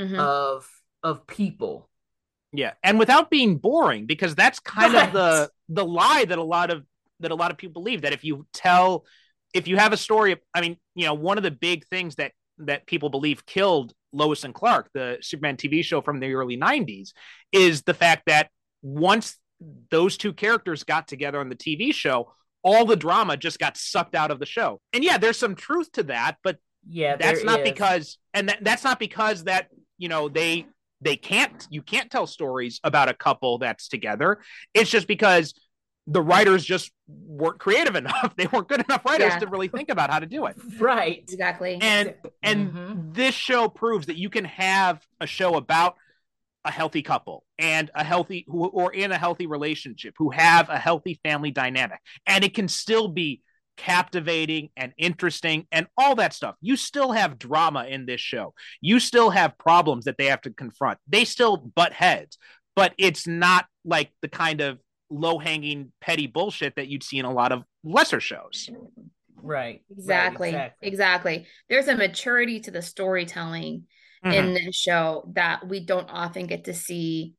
[0.00, 0.18] mm-hmm.
[0.18, 0.66] of
[1.02, 1.90] of people
[2.52, 5.08] yeah and without being boring because that's kind right.
[5.08, 6.84] of the the lie that a lot of
[7.20, 9.04] that a lot of people believe that if you tell
[9.52, 12.32] if you have a story, I mean, you know, one of the big things that
[12.60, 17.12] that people believe killed Lois and Clark, the Superman TV show from the early 90s,
[17.52, 18.50] is the fact that
[18.82, 19.36] once
[19.90, 22.32] those two characters got together on the TV show,
[22.62, 24.80] all the drama just got sucked out of the show.
[24.92, 26.58] And yeah, there's some truth to that, but
[26.88, 27.70] yeah, that's not is.
[27.70, 30.66] because and that, that's not because that, you know, they
[31.00, 34.40] they can't you can't tell stories about a couple that's together.
[34.74, 35.54] It's just because
[36.10, 38.34] the writers just weren't creative enough.
[38.36, 39.38] They weren't good enough writers yeah.
[39.38, 40.56] to really think about how to do it.
[40.78, 41.18] Right.
[41.18, 41.78] Exactly.
[41.80, 43.12] And and mm-hmm.
[43.12, 45.96] this show proves that you can have a show about
[46.64, 50.78] a healthy couple and a healthy who or in a healthy relationship who have a
[50.78, 53.40] healthy family dynamic and it can still be
[53.76, 56.56] captivating and interesting and all that stuff.
[56.60, 58.52] You still have drama in this show.
[58.80, 60.98] You still have problems that they have to confront.
[61.08, 62.36] They still butt heads,
[62.74, 64.78] but it's not like the kind of
[65.10, 68.70] low hanging petty bullshit that you'd see in a lot of lesser shows.
[69.42, 69.82] Right.
[69.90, 70.54] Exactly.
[70.54, 70.88] Right, exactly.
[70.88, 71.46] exactly.
[71.68, 73.84] There's a maturity to the storytelling
[74.24, 74.32] mm-hmm.
[74.32, 77.34] in this show that we don't often get to see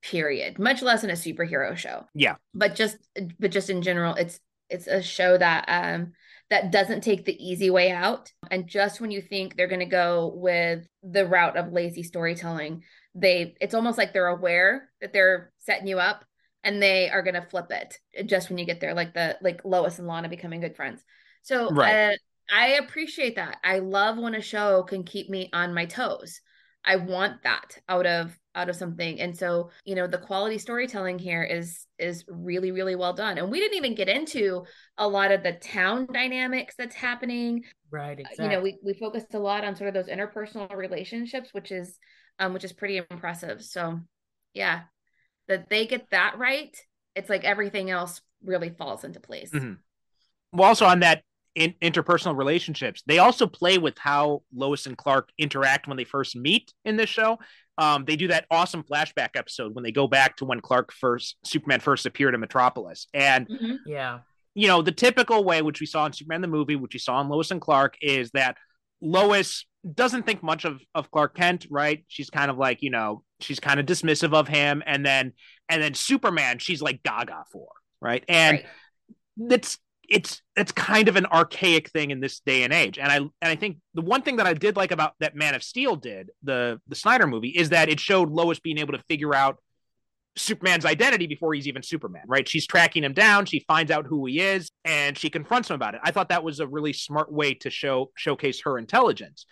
[0.00, 2.96] period much less in a superhero show yeah but just
[3.40, 4.38] but just in general it's
[4.70, 6.12] it's a show that um
[6.50, 9.86] that doesn't take the easy way out and just when you think they're going to
[9.86, 12.82] go with the route of lazy storytelling
[13.14, 16.24] they it's almost like they're aware that they're setting you up
[16.64, 19.64] and they are going to flip it just when you get there like the like
[19.64, 21.04] lois and lana becoming good friends
[21.42, 22.10] so right.
[22.10, 22.16] uh,
[22.50, 23.58] I appreciate that.
[23.62, 26.40] I love when a show can keep me on my toes.
[26.84, 29.20] I want that out of out of something.
[29.20, 33.36] And so, you know, the quality storytelling here is is really really well done.
[33.36, 34.64] And we didn't even get into
[34.96, 37.64] a lot of the town dynamics that's happening.
[37.90, 38.44] Right, exactly.
[38.44, 41.98] You know, we we focused a lot on sort of those interpersonal relationships, which is
[42.38, 43.62] um which is pretty impressive.
[43.62, 44.00] So,
[44.54, 44.82] yeah.
[45.48, 46.76] That they get that right,
[47.14, 49.50] it's like everything else really falls into place.
[49.50, 49.74] Mm-hmm.
[50.52, 51.22] Well, also on that
[51.54, 53.02] in, interpersonal relationships.
[53.06, 57.10] They also play with how Lois and Clark interact when they first meet in this
[57.10, 57.38] show.
[57.76, 61.36] Um, they do that awesome flashback episode when they go back to when Clark first
[61.44, 63.76] Superman first appeared in Metropolis, and mm-hmm.
[63.86, 64.20] yeah,
[64.54, 67.20] you know the typical way which we saw in Superman the movie, which we saw
[67.20, 68.56] in Lois and Clark, is that
[69.00, 72.04] Lois doesn't think much of of Clark Kent, right?
[72.08, 75.32] She's kind of like you know she's kind of dismissive of him, and then
[75.68, 77.68] and then Superman, she's like Gaga for,
[78.00, 78.24] right?
[78.28, 78.66] And right.
[79.36, 79.78] that's
[80.08, 82.98] it's it's kind of an archaic thing in this day and age.
[82.98, 85.54] And I and I think the one thing that I did like about that Man
[85.54, 89.02] of Steel did, the the Snyder movie, is that it showed Lois being able to
[89.08, 89.58] figure out
[90.36, 92.48] Superman's identity before he's even Superman, right?
[92.48, 95.94] She's tracking him down, she finds out who he is, and she confronts him about
[95.94, 96.00] it.
[96.02, 99.44] I thought that was a really smart way to show showcase her intelligence.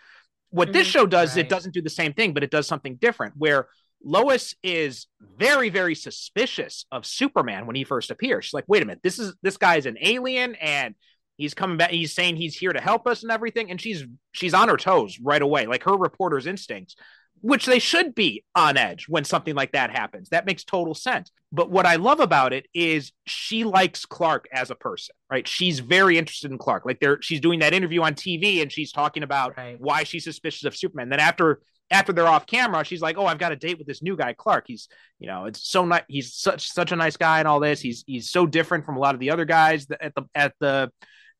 [0.50, 0.72] What mm-hmm.
[0.72, 1.44] this show does, right.
[1.44, 3.68] it doesn't do the same thing, but it does something different where
[4.04, 5.06] Lois is
[5.38, 8.46] very, very suspicious of Superman when he first appears.
[8.46, 10.94] She's like, wait a minute, this is this guy is an alien and
[11.36, 13.70] he's coming back, he's saying he's here to help us and everything.
[13.70, 16.96] And she's she's on her toes right away, like her reporter's instincts,
[17.40, 20.30] which they should be on edge when something like that happens.
[20.30, 21.30] That makes total sense.
[21.52, 25.46] But what I love about it is she likes Clark as a person, right?
[25.46, 26.84] She's very interested in Clark.
[26.84, 29.80] Like there, she's doing that interview on TV and she's talking about right.
[29.80, 31.08] why she's suspicious of Superman.
[31.08, 31.60] Then after
[31.90, 34.32] after they're off camera, she's like, "Oh, I've got a date with this new guy,
[34.32, 34.64] Clark.
[34.66, 34.88] He's,
[35.20, 36.02] you know, it's so nice.
[36.08, 37.80] He's such such a nice guy and all this.
[37.80, 40.90] He's he's so different from a lot of the other guys at the at the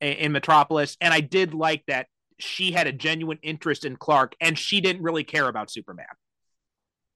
[0.01, 2.07] in Metropolis." And I did like that
[2.39, 6.07] she had a genuine interest in Clark, and she didn't really care about Superman.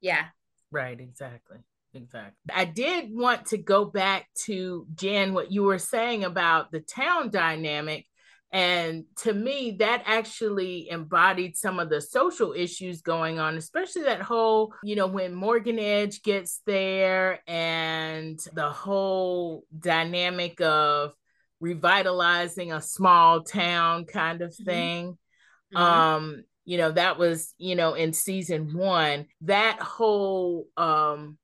[0.01, 0.27] Yeah.
[0.71, 0.99] Right.
[0.99, 1.59] Exactly.
[1.93, 2.55] Exactly.
[2.55, 7.31] I did want to go back to Jen, what you were saying about the town
[7.31, 8.07] dynamic
[8.53, 14.23] and to me, that actually embodied some of the social issues going on, especially that
[14.23, 21.13] whole, you know, when Morgan Edge gets there and the whole dynamic of
[21.61, 24.65] revitalizing a small town kind of mm-hmm.
[24.65, 25.19] thing.
[25.75, 25.77] Mm-hmm.
[25.77, 31.39] Um, you know, that was, you know, in season one, that whole um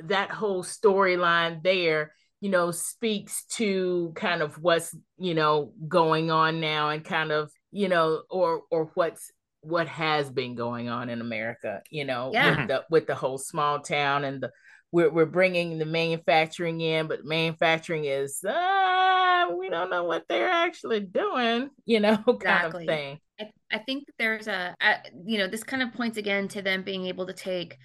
[0.00, 6.60] that whole storyline there you know speaks to kind of what's you know going on
[6.60, 11.20] now and kind of you know or or what's what has been going on in
[11.20, 12.60] America you know yeah.
[12.60, 14.50] with the with the whole small town and the
[14.92, 18.52] we're, we're bringing the manufacturing in but manufacturing is uh,
[19.54, 22.82] we don't know what they're actually doing you know kind exactly.
[22.84, 24.94] of thing I, I think there's a, a
[25.24, 27.76] you know this kind of points again to them being able to take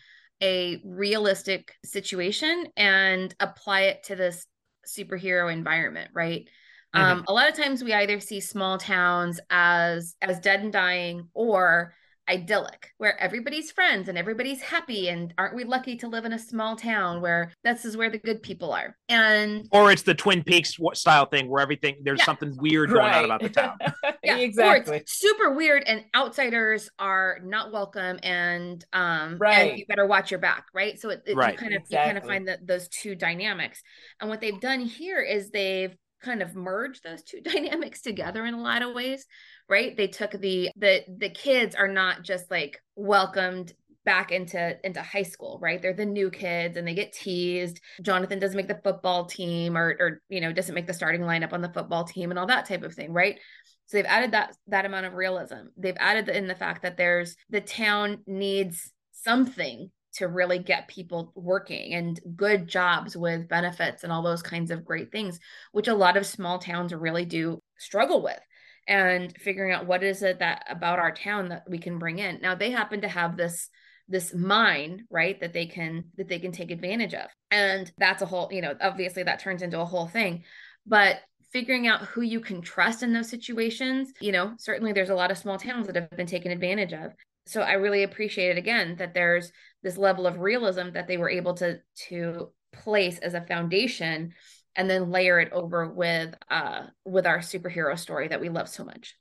[0.41, 4.47] a realistic situation and apply it to this
[4.87, 6.47] superhero environment, right?
[6.95, 7.05] Mm-hmm.
[7.05, 11.29] Um, a lot of times we either see small towns as as dead and dying
[11.33, 11.93] or
[12.29, 16.39] idyllic where everybody's friends and everybody's happy and aren't we lucky to live in a
[16.39, 20.43] small town where this is where the good people are and or it's the twin
[20.43, 22.25] peaks style thing where everything there's yeah.
[22.25, 23.17] something weird going right.
[23.17, 23.77] on about the town
[24.23, 30.05] yeah exactly super weird and outsiders are not welcome and um right and you better
[30.05, 31.53] watch your back right so it, it right.
[31.53, 31.97] you kind of exactly.
[31.97, 33.81] you kind of find that those two dynamics
[34.19, 38.53] and what they've done here is they've kind of merge those two dynamics together in
[38.53, 39.25] a lot of ways
[39.71, 39.95] right?
[39.95, 45.23] They took the the the kids are not just like welcomed back into into high
[45.23, 45.81] school right?
[45.81, 47.79] They're the new kids and they get teased.
[48.01, 51.53] Jonathan doesn't make the football team or or you know doesn't make the starting lineup
[51.53, 53.39] on the football team and all that type of thing right?
[53.85, 55.67] So they've added that that amount of realism.
[55.77, 61.31] They've added in the fact that there's the town needs something to really get people
[61.35, 65.39] working and good jobs with benefits and all those kinds of great things
[65.71, 68.39] which a lot of small towns really do struggle with
[68.87, 72.39] and figuring out what is it that about our town that we can bring in.
[72.41, 73.69] Now they happen to have this
[74.07, 78.25] this mine right that they can that they can take advantage of and that's a
[78.25, 80.43] whole you know obviously that turns into a whole thing
[80.85, 81.21] but
[81.53, 85.31] figuring out who you can trust in those situations you know certainly there's a lot
[85.31, 87.13] of small towns that have been taken advantage of.
[87.45, 91.29] So i really appreciate it again that there's this level of realism that they were
[91.29, 94.33] able to to place as a foundation
[94.75, 98.83] and then layer it over with uh with our superhero story that we love so
[98.83, 99.15] much.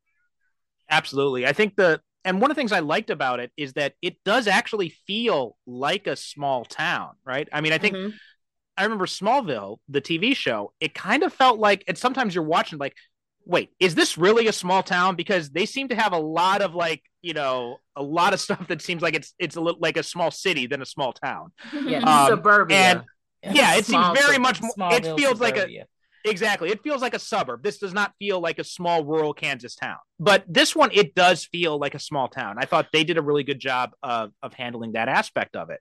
[0.88, 1.46] Absolutely.
[1.46, 4.22] I think the and one of the things i liked about it is that it
[4.24, 7.48] does actually feel like a small town right?
[7.52, 8.16] I mean i think mm-hmm.
[8.76, 12.78] i remember smallville the tv show it kind of felt like and sometimes you're watching
[12.78, 12.94] like
[13.50, 15.16] wait, is this really a small town?
[15.16, 18.68] Because they seem to have a lot of like, you know, a lot of stuff
[18.68, 21.52] that seems like it's it's a little like a small city than a small town.
[21.84, 22.76] Yeah, um, suburbia.
[23.42, 24.60] And yeah, it seems very much.
[24.62, 25.40] It feels suburbia.
[25.40, 26.70] like a exactly.
[26.70, 27.62] It feels like a suburb.
[27.62, 29.98] This does not feel like a small rural Kansas town.
[30.20, 32.56] But this one, it does feel like a small town.
[32.58, 35.80] I thought they did a really good job of of handling that aspect of it.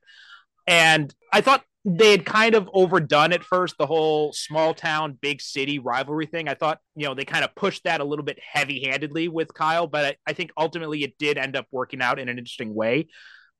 [0.66, 5.42] And I thought they had kind of overdone at first the whole small town big
[5.42, 8.38] city rivalry thing i thought you know they kind of pushed that a little bit
[8.40, 12.20] heavy handedly with kyle but I, I, think ultimately it did end up working out
[12.20, 13.08] in an interesting way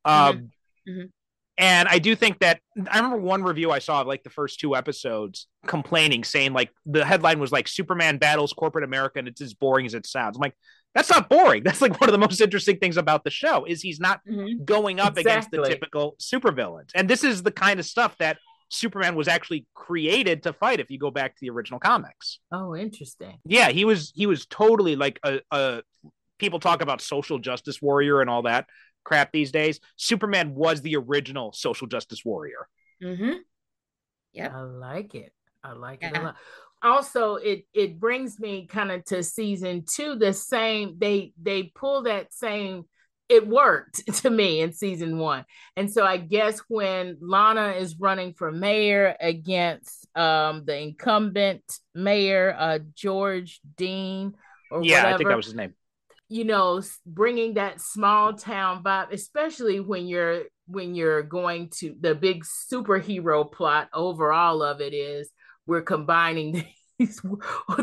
[0.06, 0.12] mm-hmm.
[0.12, 0.50] um,
[0.88, 1.06] mm-hmm.
[1.58, 2.60] and i do think that
[2.92, 6.72] i remember one review i saw of like the first two episodes complaining saying like
[6.86, 10.36] the headline was like superman battles corporate america and it's as boring as it sounds
[10.36, 10.56] i'm like
[10.96, 11.64] that's not boring.
[11.64, 14.64] That's like one of the most interesting things about the show is he's not mm-hmm.
[14.64, 15.32] going up exactly.
[15.32, 16.90] against the typical supervillains.
[16.96, 18.38] And this is the kind of stuff that
[18.70, 22.40] Superman was actually created to fight if you go back to the original comics.
[22.52, 23.38] Oh, interesting.
[23.46, 25.82] Yeah, he was he was totally like a, a
[26.38, 28.68] people talk about social justice warrior and all that
[29.04, 29.80] crap these days.
[29.96, 32.68] Superman was the original social justice warrior.
[33.04, 33.40] Mm-hmm.
[34.34, 34.56] Yeah.
[34.56, 35.34] I like it.
[35.64, 36.10] I like yeah.
[36.10, 36.36] it a lot
[36.82, 42.04] also it it brings me kind of to season two the same they they pull
[42.04, 42.86] that same
[43.28, 45.46] it worked to me in season one.
[45.76, 52.56] And so i guess when lana is running for mayor against um the incumbent mayor
[52.58, 54.34] uh george dean
[54.72, 55.74] or yeah whatever, i think that was his name.
[56.30, 62.16] you know bringing that small town vibe especially when you're when you're going to the
[62.16, 65.30] big superhero plot overall of it is
[65.70, 66.66] we're combining
[67.00, 67.22] these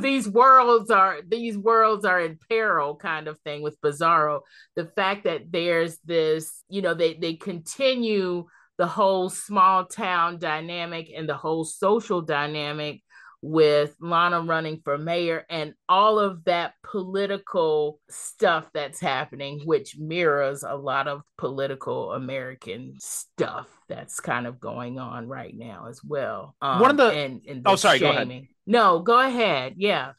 [0.00, 4.40] these worlds are these worlds are in peril kind of thing with Bizarro.
[4.74, 8.46] The fact that there's this, you know, they they continue
[8.76, 13.02] the whole small town dynamic and the whole social dynamic
[13.42, 20.62] with Lana running for mayor and all of that political stuff that's happening, which mirrors
[20.62, 26.56] a lot of political American stuff that's kind of going on right now as well.
[26.60, 28.14] Um, One of the and, and the oh, sorry, shaming.
[28.14, 28.48] go ahead.
[28.66, 29.74] No, go ahead.
[29.76, 30.12] Yeah,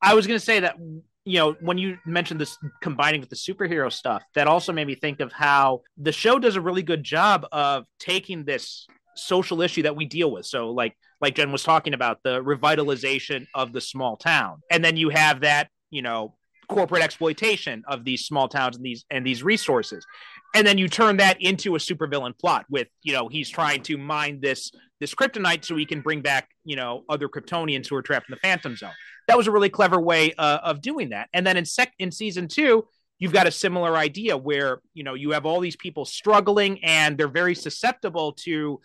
[0.00, 0.76] I was going to say that
[1.24, 4.94] you know when you mentioned this combining with the superhero stuff, that also made me
[4.94, 8.86] think of how the show does a really good job of taking this
[9.16, 10.46] social issue that we deal with.
[10.46, 14.62] So like like Jen was talking about the revitalization of the small town.
[14.70, 16.36] And then you have that, you know,
[16.68, 20.06] corporate exploitation of these small towns and these and these resources.
[20.54, 23.98] And then you turn that into a supervillain plot with, you know, he's trying to
[23.98, 24.70] mine this
[25.00, 28.34] this kryptonite so he can bring back, you know, other Kryptonians who are trapped in
[28.34, 28.92] the Phantom Zone.
[29.28, 31.28] That was a really clever way uh, of doing that.
[31.32, 32.86] And then in sec in season two,
[33.18, 37.16] you've got a similar idea where you know you have all these people struggling and
[37.16, 38.80] they're very susceptible to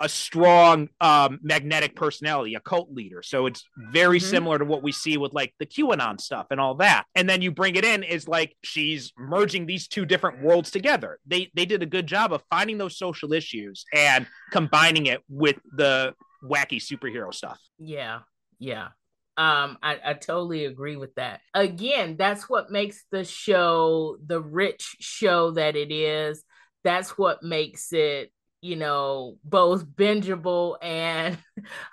[0.00, 3.22] a strong um, magnetic personality, a cult leader.
[3.22, 4.28] So it's very mm-hmm.
[4.28, 7.04] similar to what we see with like the QAnon stuff and all that.
[7.14, 11.18] And then you bring it in is like she's merging these two different worlds together.
[11.26, 15.56] They they did a good job of finding those social issues and combining it with
[15.76, 16.14] the
[16.44, 17.60] wacky superhero stuff.
[17.78, 18.20] Yeah,
[18.58, 18.88] yeah.
[19.36, 21.40] Um, I, I totally agree with that.
[21.54, 26.44] Again, that's what makes the show the rich show that it is.
[26.84, 28.30] That's what makes it
[28.64, 31.36] you know, both bingeable and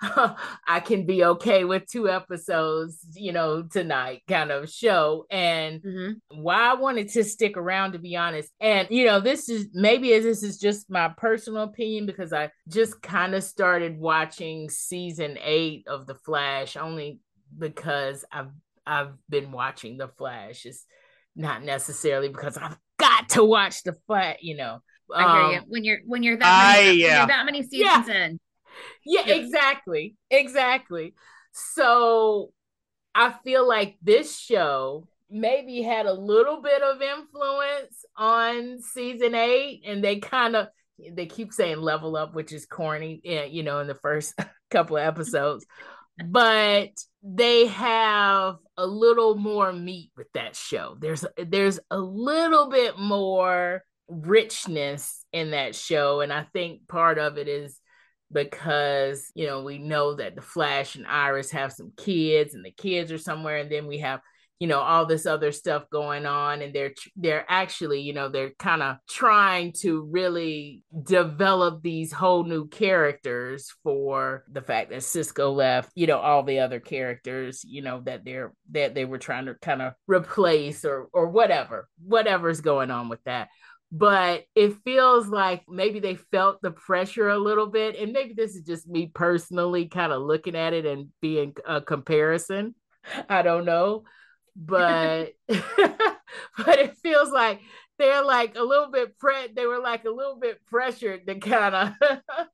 [0.66, 5.26] I can be okay with two episodes, you know, tonight kind of show.
[5.30, 6.40] And mm-hmm.
[6.40, 8.48] why I wanted to stick around, to be honest.
[8.58, 13.02] And, you know, this is maybe this is just my personal opinion because I just
[13.02, 17.20] kind of started watching season eight of The Flash only
[17.58, 18.48] because I've
[18.86, 20.64] I've been watching The Flash.
[20.64, 20.86] It's
[21.36, 24.80] not necessarily because I've got to watch the Flash, you know
[25.14, 25.58] I hear you.
[25.58, 27.18] Um, when you're when you're that many, yeah.
[27.18, 28.24] you're that many seasons yeah.
[28.24, 28.40] in.
[29.04, 30.16] Yeah, exactly.
[30.30, 31.14] Exactly.
[31.52, 32.52] So
[33.14, 39.82] I feel like this show maybe had a little bit of influence on season eight,
[39.86, 40.68] and they kind of
[41.10, 44.34] they keep saying level up, which is corny, eh, you know, in the first
[44.70, 45.66] couple of episodes.
[46.26, 46.90] but
[47.22, 50.96] they have a little more meat with that show.
[50.98, 53.82] There's there's a little bit more
[54.12, 56.20] richness in that show.
[56.20, 57.78] And I think part of it is
[58.32, 62.70] because, you know, we know that the Flash and Iris have some kids and the
[62.70, 63.58] kids are somewhere.
[63.58, 64.20] And then we have,
[64.58, 66.62] you know, all this other stuff going on.
[66.62, 72.44] And they're, they're actually, you know, they're kind of trying to really develop these whole
[72.44, 77.82] new characters for the fact that Cisco left, you know, all the other characters, you
[77.82, 82.60] know, that they're, that they were trying to kind of replace or, or whatever, whatever's
[82.60, 83.48] going on with that
[83.94, 88.56] but it feels like maybe they felt the pressure a little bit and maybe this
[88.56, 92.74] is just me personally kind of looking at it and being a comparison.
[93.28, 94.04] I don't know,
[94.56, 97.60] but but it feels like
[97.98, 101.74] they're like a little bit pre they were like a little bit pressured to kind
[101.74, 101.92] of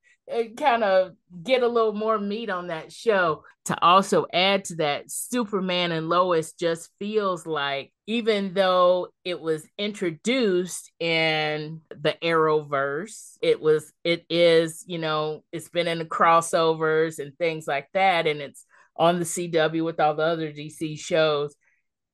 [0.56, 3.44] kind of get a little more meat on that show.
[3.66, 9.68] To also add to that, Superman and Lois just feels like, even though it was
[9.76, 17.18] introduced in the Arrowverse, it was, it is, you know, it's been in the crossovers
[17.18, 18.26] and things like that.
[18.26, 18.64] And it's
[18.96, 21.54] on the CW with all the other DC shows.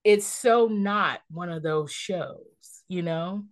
[0.02, 2.38] It's so not one of those shows,
[2.88, 3.44] you know?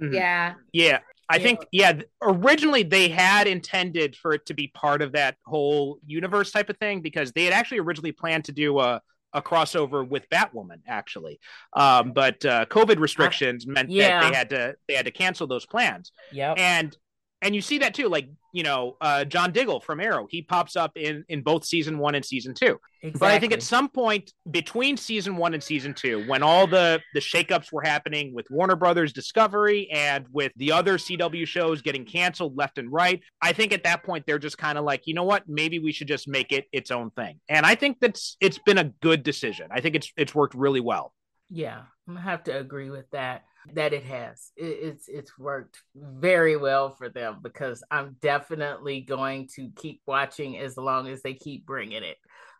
[0.00, 0.14] Mm-hmm.
[0.14, 0.54] Yeah.
[0.72, 1.00] Yeah.
[1.30, 1.42] I yeah.
[1.42, 6.50] think, yeah, originally they had intended for it to be part of that whole universe
[6.50, 9.00] type of thing because they had actually originally planned to do a,
[9.32, 11.38] a crossover with Batwoman, actually.
[11.74, 14.20] Um, but uh, COVID restrictions meant yeah.
[14.20, 16.10] that they had to they had to cancel those plans.
[16.32, 16.54] Yeah.
[16.56, 16.96] And
[17.42, 20.76] and you see that too like you know uh, john diggle from arrow he pops
[20.76, 22.78] up in in both season one and season two.
[23.02, 23.18] Exactly.
[23.18, 27.00] but i think at some point between season one and season two when all the
[27.14, 32.04] the shakeups were happening with warner brothers discovery and with the other cw shows getting
[32.04, 35.14] canceled left and right i think at that point they're just kind of like you
[35.14, 35.48] know what?
[35.48, 37.40] Maybe we should just make it its own thing.
[37.48, 39.68] And i think that's it's been a good decision.
[39.70, 41.12] I think it's it's worked really well.
[41.48, 44.52] Yeah i'm gonna have to agree with that that it has.
[44.56, 50.58] It, it's it's worked very well for them because I'm definitely going to keep watching
[50.58, 52.16] as long as they keep bringing it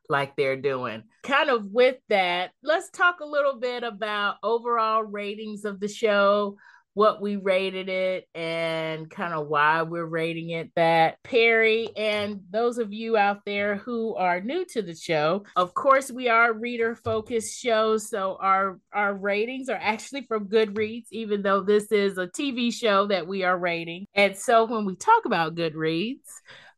[0.09, 1.05] like they're doing.
[1.22, 6.56] Kind of with that, let's talk a little bit about overall ratings of the show
[6.95, 11.17] what we rated it and kind of why we're rating it that.
[11.23, 16.11] Perry, and those of you out there who are new to the show, of course,
[16.11, 18.09] we are reader focused shows.
[18.09, 23.07] So our, our ratings are actually from Goodreads, even though this is a TV show
[23.07, 24.07] that we are rating.
[24.15, 26.19] And so when we talk about Goodreads,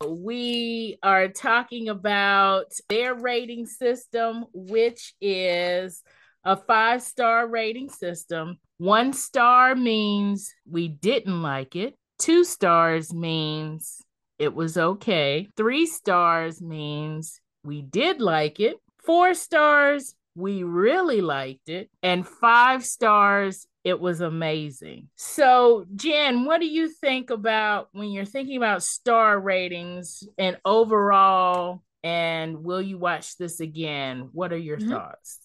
[0.06, 6.02] we are talking about their rating system, which is
[6.44, 8.58] a five star rating system.
[8.78, 14.02] One star means we didn't like it, two stars means
[14.38, 21.68] it was okay, three stars means we did like it, four stars, we really liked
[21.68, 25.08] it, and five stars, it was amazing.
[25.16, 31.82] So, Jen, what do you think about when you're thinking about star ratings and overall?
[32.04, 34.30] And will you watch this again?
[34.32, 34.90] What are your mm-hmm.
[34.90, 35.38] thoughts?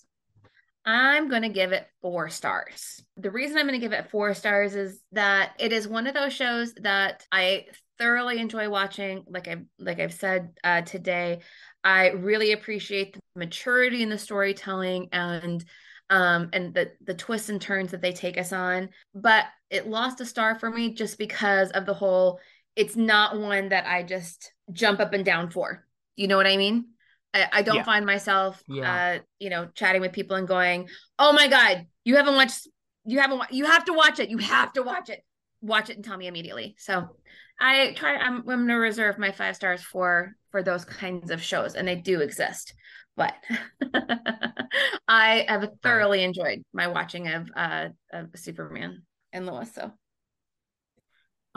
[0.87, 3.03] I'm going to give it four stars.
[3.17, 6.13] The reason I'm going to give it four stars is that it is one of
[6.13, 7.65] those shows that I
[7.99, 9.25] thoroughly enjoy watching.
[9.27, 11.41] Like I like I've said uh, today,
[11.83, 15.63] I really appreciate the maturity in the storytelling and
[16.09, 18.87] um and the the twists and turns that they take us on.
[19.13, 22.39] But it lost a star for me just because of the whole.
[22.77, 25.85] It's not one that I just jump up and down for.
[26.15, 26.85] You know what I mean?
[27.37, 27.83] I, I don't yeah.
[27.83, 29.17] find myself, yeah.
[29.17, 30.87] uh, you know, chatting with people and going,
[31.19, 32.67] "Oh my god, you haven't watched,
[33.05, 35.23] you haven't, you have to watch it, you have to watch it,
[35.61, 37.09] watch it and tell me immediately." So,
[37.59, 38.15] I try.
[38.17, 41.87] I'm, I'm going to reserve my five stars for for those kinds of shows, and
[41.87, 42.73] they do exist.
[43.15, 43.33] But
[45.07, 49.03] I have thoroughly enjoyed my watching of uh of Superman
[49.33, 49.73] and Lois.
[49.73, 49.91] So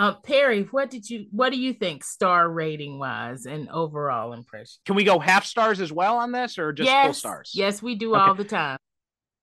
[0.00, 4.80] uh, Perry, what did you what do you think star rating wise and overall impression?
[4.86, 7.52] Can we go half stars as well on this or just yes, full stars?
[7.54, 8.20] Yes, we do okay.
[8.22, 8.78] all the time.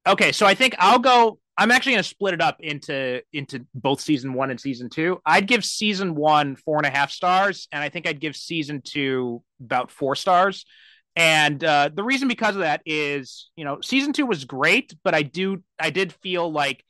[0.07, 3.67] Okay, so I think I'll go I'm actually going to split it up into into
[3.75, 5.21] both season one and season two.
[5.27, 8.81] I'd give season one four and a half stars, and I think I'd give season
[8.83, 10.65] two about four stars.
[11.15, 15.13] And uh, the reason because of that is, you know, season two was great, but
[15.13, 16.83] I do I did feel like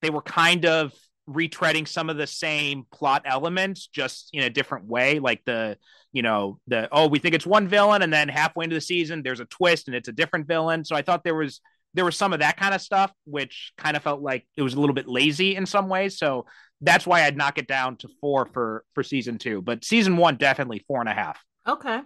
[0.00, 0.92] they were kind of
[1.32, 5.76] retreading some of the same plot elements just in a different way like the
[6.12, 9.22] you know the oh we think it's one villain and then halfway into the season
[9.22, 10.84] there's a twist and it's a different villain.
[10.84, 11.60] So i thought there was
[11.94, 14.74] there was some of that kind of stuff which kind of felt like it was
[14.74, 16.18] a little bit lazy in some ways.
[16.18, 16.46] So
[16.80, 19.62] that's why i'd knock it down to four for for season two.
[19.62, 21.42] But season one definitely four and a half.
[21.66, 22.00] Okay.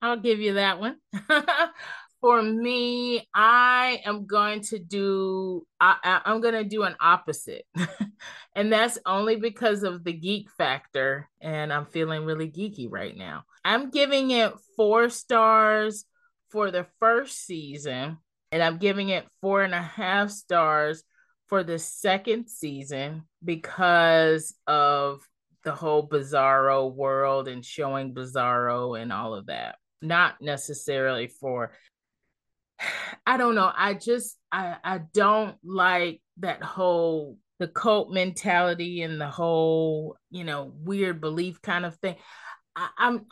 [0.00, 0.96] I'll give you that one
[2.20, 7.64] for me, I am going to do I, am going to do an opposite,
[8.54, 13.44] and that's only because of the geek factor, and I'm feeling really geeky right now.
[13.64, 16.04] I'm giving it four stars
[16.50, 18.18] for the first season,
[18.50, 21.04] and I'm giving it four and a half stars
[21.48, 25.20] for the second season because of
[25.64, 29.76] the whole Bizarro world and showing Bizarro and all of that.
[30.00, 31.72] Not necessarily for
[33.26, 33.70] I don't know.
[33.74, 40.44] I just I I don't like that whole the cult mentality and the whole, you
[40.44, 42.16] know, weird belief kind of thing.
[42.76, 43.26] I, I'm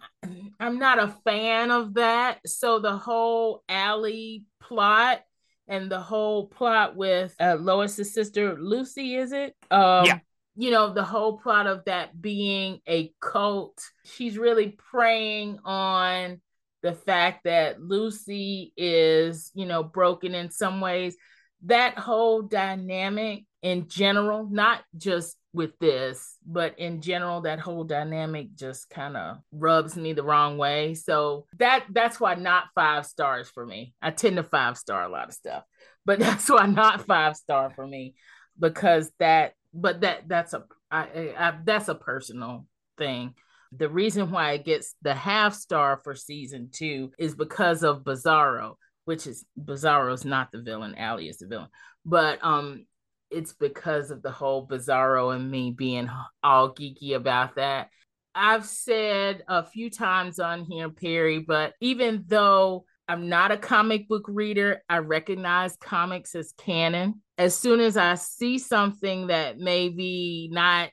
[0.59, 2.40] I'm not a fan of that.
[2.47, 5.23] So the whole Ally plot
[5.68, 9.55] and the whole plot with uh, Lois's sister Lucy, is it?
[9.70, 10.18] Um, yeah.
[10.56, 13.78] You know, the whole plot of that being a cult.
[14.05, 16.40] She's really preying on
[16.86, 21.16] the fact that Lucy is, you know, broken in some ways.
[21.64, 28.54] That whole dynamic in general, not just with this, but in general, that whole dynamic
[28.54, 30.94] just kind of rubs me the wrong way.
[30.94, 33.92] So that that's why not five stars for me.
[34.00, 35.64] I tend to five star a lot of stuff,
[36.04, 38.14] but that's why not five star for me
[38.56, 39.54] because that.
[39.74, 42.64] But that that's a I, I, that's a personal
[42.96, 43.34] thing.
[43.72, 48.74] The reason why it gets the half star for season two is because of Bizarro,
[49.05, 51.68] which is Bizarro's not the villain, Ally is the villain.
[52.05, 52.86] But um
[53.30, 56.09] it's because of the whole Bizarro and me being
[56.43, 57.88] all geeky about that.
[58.34, 64.09] I've said a few times on here, Perry, but even though I'm not a comic
[64.09, 67.22] book reader, I recognize comics as canon.
[67.38, 70.90] As soon as I see something that maybe not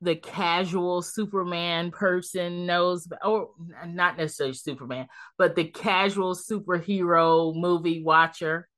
[0.00, 3.50] the casual Superman person knows, or
[3.86, 8.68] not necessarily Superman, but the casual superhero movie watcher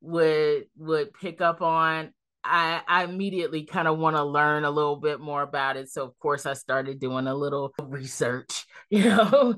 [0.00, 2.12] would would pick up on
[2.44, 5.88] I, I immediately kind of want to learn a little bit more about it.
[5.88, 9.54] So of course I started doing a little research, you know.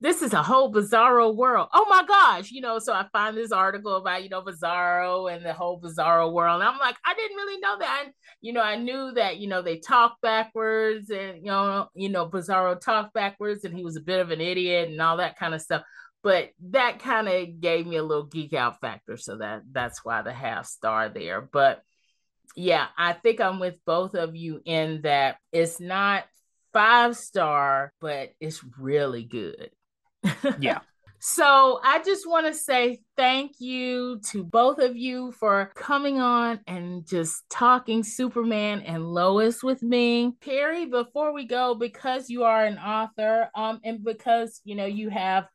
[0.00, 1.68] This is a whole bizarro world.
[1.72, 5.44] Oh my gosh, you know, so I find this article about, you know, bizarro and
[5.44, 6.60] the whole bizarro world.
[6.60, 8.08] And I'm like, I didn't really know that.
[8.42, 12.28] You know, I knew that, you know, they talk backwards and, you know, you know,
[12.28, 15.54] bizarro talk backwards and he was a bit of an idiot and all that kind
[15.54, 15.82] of stuff
[16.26, 20.22] but that kind of gave me a little geek out factor so that that's why
[20.22, 21.80] the half star there but
[22.56, 26.24] yeah i think i'm with both of you in that it's not
[26.72, 29.70] five star but it's really good
[30.60, 30.80] yeah
[31.18, 36.60] so I just want to say thank you to both of you for coming on
[36.66, 40.36] and just talking Superman and Lois with me.
[40.40, 45.08] Perry, before we go, because you are an author, um, and because you know you
[45.08, 45.48] have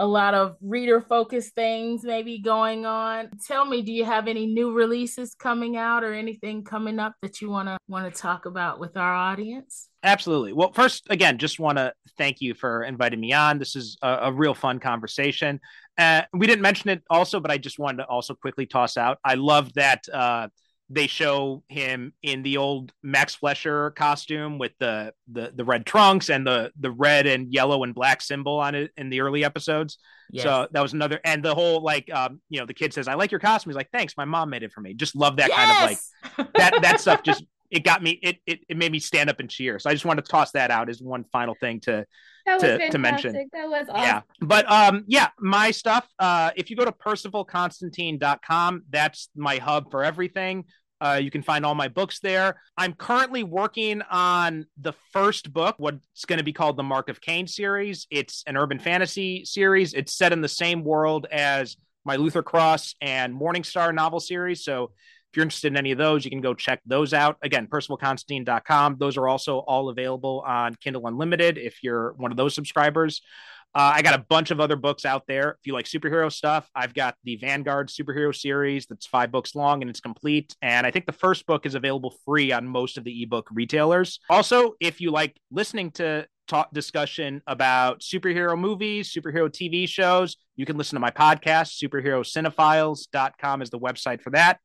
[0.00, 3.28] a lot of reader focused things maybe going on.
[3.46, 7.42] Tell me, do you have any new releases coming out or anything coming up that
[7.42, 9.90] you want to want to talk about with our audience?
[10.02, 10.54] Absolutely.
[10.54, 13.58] Well, first, again, just want to thank you for inviting me on.
[13.58, 15.60] This is a, a real fun conversation.
[15.98, 19.18] Uh, we didn't mention it also, but I just wanted to also quickly toss out.
[19.22, 20.48] I love that uh,
[20.92, 26.28] they show him in the old Max Fleischer costume with the the the red trunks
[26.30, 29.98] and the the red and yellow and black symbol on it in the early episodes.
[30.32, 30.44] Yes.
[30.44, 33.14] So that was another and the whole like um you know the kid says I
[33.14, 33.70] like your costume.
[33.70, 34.94] He's like thanks, my mom made it for me.
[34.94, 35.56] Just love that yes!
[35.56, 35.92] kind
[36.38, 39.30] of like that that stuff just it got me it, it it made me stand
[39.30, 39.78] up and cheer.
[39.78, 42.04] So I just wanted to toss that out as one final thing to
[42.58, 43.48] to, to mention.
[43.52, 44.02] That was awesome.
[44.02, 44.22] Yeah.
[44.40, 50.02] But um yeah, my stuff uh if you go to percivalconstantine.com, that's my hub for
[50.02, 50.64] everything.
[51.00, 52.60] Uh, you can find all my books there.
[52.76, 57.20] I'm currently working on the first book, what's going to be called the Mark of
[57.20, 58.06] Cain series.
[58.10, 59.94] It's an urban fantasy series.
[59.94, 64.64] It's set in the same world as my Luther Cross and Morningstar novel series.
[64.64, 64.92] So
[65.30, 67.36] if you're interested in any of those, you can go check those out.
[67.42, 68.96] Again, percivalconstantine.com.
[68.98, 73.22] Those are also all available on Kindle Unlimited if you're one of those subscribers.
[73.74, 75.50] Uh, I got a bunch of other books out there.
[75.50, 79.82] If you like superhero stuff, I've got the Vanguard superhero series that's five books long
[79.82, 80.56] and it's complete.
[80.60, 84.18] And I think the first book is available free on most of the ebook retailers.
[84.28, 90.66] Also, if you like listening to talk discussion about superhero movies, superhero TV shows, you
[90.66, 94.58] can listen to my podcast, superherocinephiles.com is the website for that.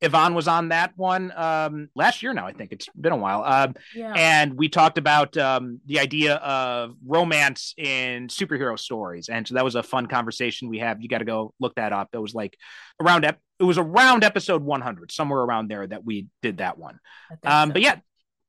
[0.00, 2.72] Yvonne was on that one um, last year now, I think.
[2.72, 3.42] It's been a while.
[3.44, 4.12] Um, yeah.
[4.16, 9.28] And we talked about um, the idea of romance in superhero stories.
[9.28, 11.00] And so that was a fun conversation we have.
[11.00, 12.08] You got to go look that up.
[12.12, 12.56] It was like
[13.00, 16.98] around, ep- it was around episode 100, somewhere around there that we did that one.
[17.44, 17.72] Um, so.
[17.74, 17.96] But yeah,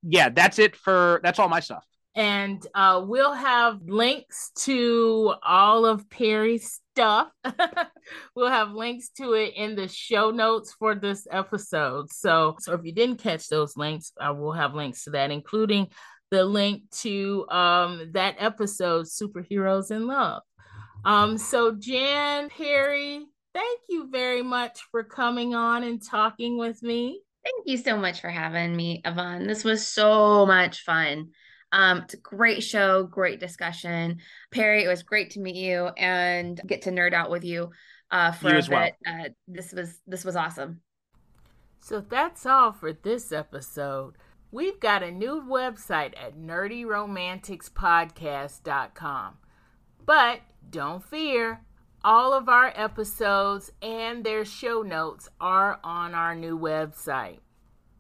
[0.03, 1.84] yeah, that's it for, that's all my stuff
[2.15, 7.30] and uh, we'll have links to all of Perry's stuff.
[8.35, 12.11] we'll have links to it in the show notes for this episode.
[12.11, 15.88] So, so if you didn't catch those links, I will have links to that, including
[16.30, 20.44] the link to um, that episode, "Superheroes in Love."
[21.06, 27.22] Um, so, Jen Perry, thank you very much for coming on and talking with me.
[27.44, 29.48] Thank you so much for having me, Yvonne.
[29.48, 31.31] This was so much fun.
[31.74, 34.20] Um, it's a great show, great discussion.
[34.52, 37.72] Perry, it was great to meet you and get to nerd out with you
[38.12, 38.70] uh, for you a bit.
[38.70, 38.91] Well.
[39.08, 40.82] Uh, this was this was awesome.
[41.82, 44.14] So that's all for this episode.
[44.52, 49.34] We've got a new website at nerdyromanticspodcast.com.
[50.06, 51.62] But don't fear,
[52.04, 57.40] all of our episodes and their show notes are on our new website.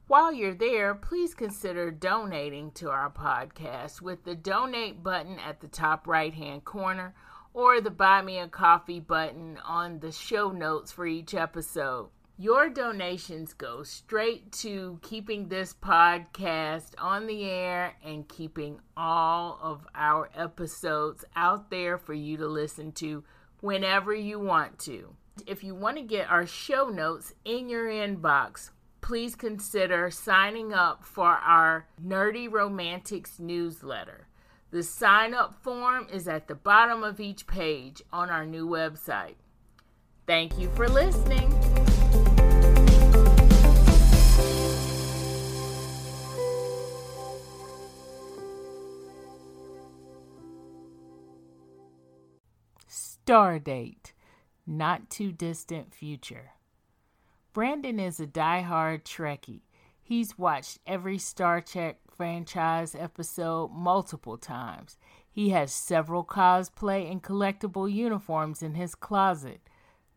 [0.07, 5.69] While you're there, please consider donating to our podcast with the donate button at the
[5.69, 7.15] top right hand corner
[7.53, 12.09] or the buy me a coffee button on the show notes for each episode.
[12.37, 19.87] Your donations go straight to keeping this podcast on the air and keeping all of
[19.95, 23.23] our episodes out there for you to listen to
[23.61, 25.15] whenever you want to.
[25.47, 28.71] If you want to get our show notes in your inbox,
[29.03, 34.27] please consider signing up for our Nerdy Romantics newsletter.
[34.71, 39.35] The sign up form is at the bottom of each page on our new website.
[40.25, 41.51] Thank you for listening.
[52.89, 54.13] Stardate,
[54.65, 56.52] not too distant future.
[57.53, 59.61] Brandon is a die-hard Trekkie.
[60.01, 64.97] He's watched every Star Trek franchise episode multiple times.
[65.29, 69.61] He has several cosplay and collectible uniforms in his closet.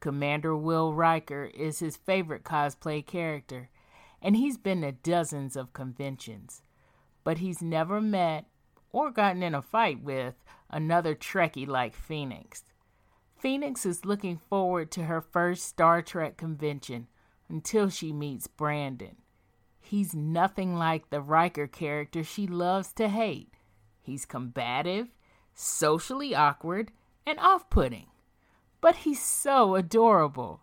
[0.00, 3.68] Commander Will Riker is his favorite cosplay character,
[4.22, 6.62] and he's been to dozens of conventions.
[7.22, 8.46] But he's never met
[8.92, 12.64] or gotten in a fight with another Trekkie like Phoenix.
[13.38, 17.08] Phoenix is looking forward to her first Star Trek convention
[17.48, 19.16] until she meets Brandon.
[19.81, 23.52] He's nothing like the Riker character she loves to hate.
[24.02, 25.09] He's combative,
[25.55, 26.90] socially awkward,
[27.24, 28.06] and off putting.
[28.81, 30.60] But he's so adorable.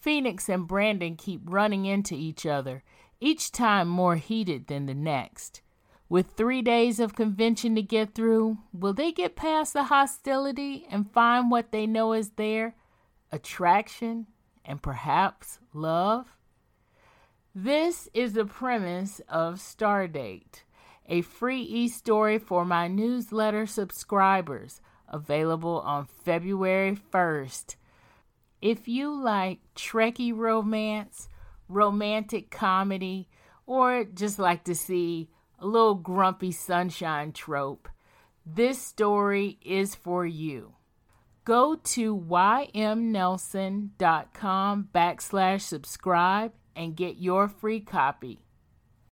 [0.00, 2.82] Phoenix and Brandon keep running into each other,
[3.20, 5.62] each time more heated than the next.
[6.08, 11.10] With three days of convention to get through, will they get past the hostility and
[11.10, 12.74] find what they know is there?
[13.30, 14.26] Attraction
[14.64, 16.36] and perhaps love?
[17.54, 20.62] This is the premise of Stardate,
[21.06, 27.76] a free e story for my newsletter subscribers, available on February 1st.
[28.62, 31.28] If you like Trekkie romance,
[31.68, 33.28] romantic comedy,
[33.66, 35.28] or just like to see
[35.58, 37.88] a little grumpy sunshine trope,
[38.46, 40.74] this story is for you.
[41.44, 48.44] Go to ymnelson.com backslash subscribe and get your free copy.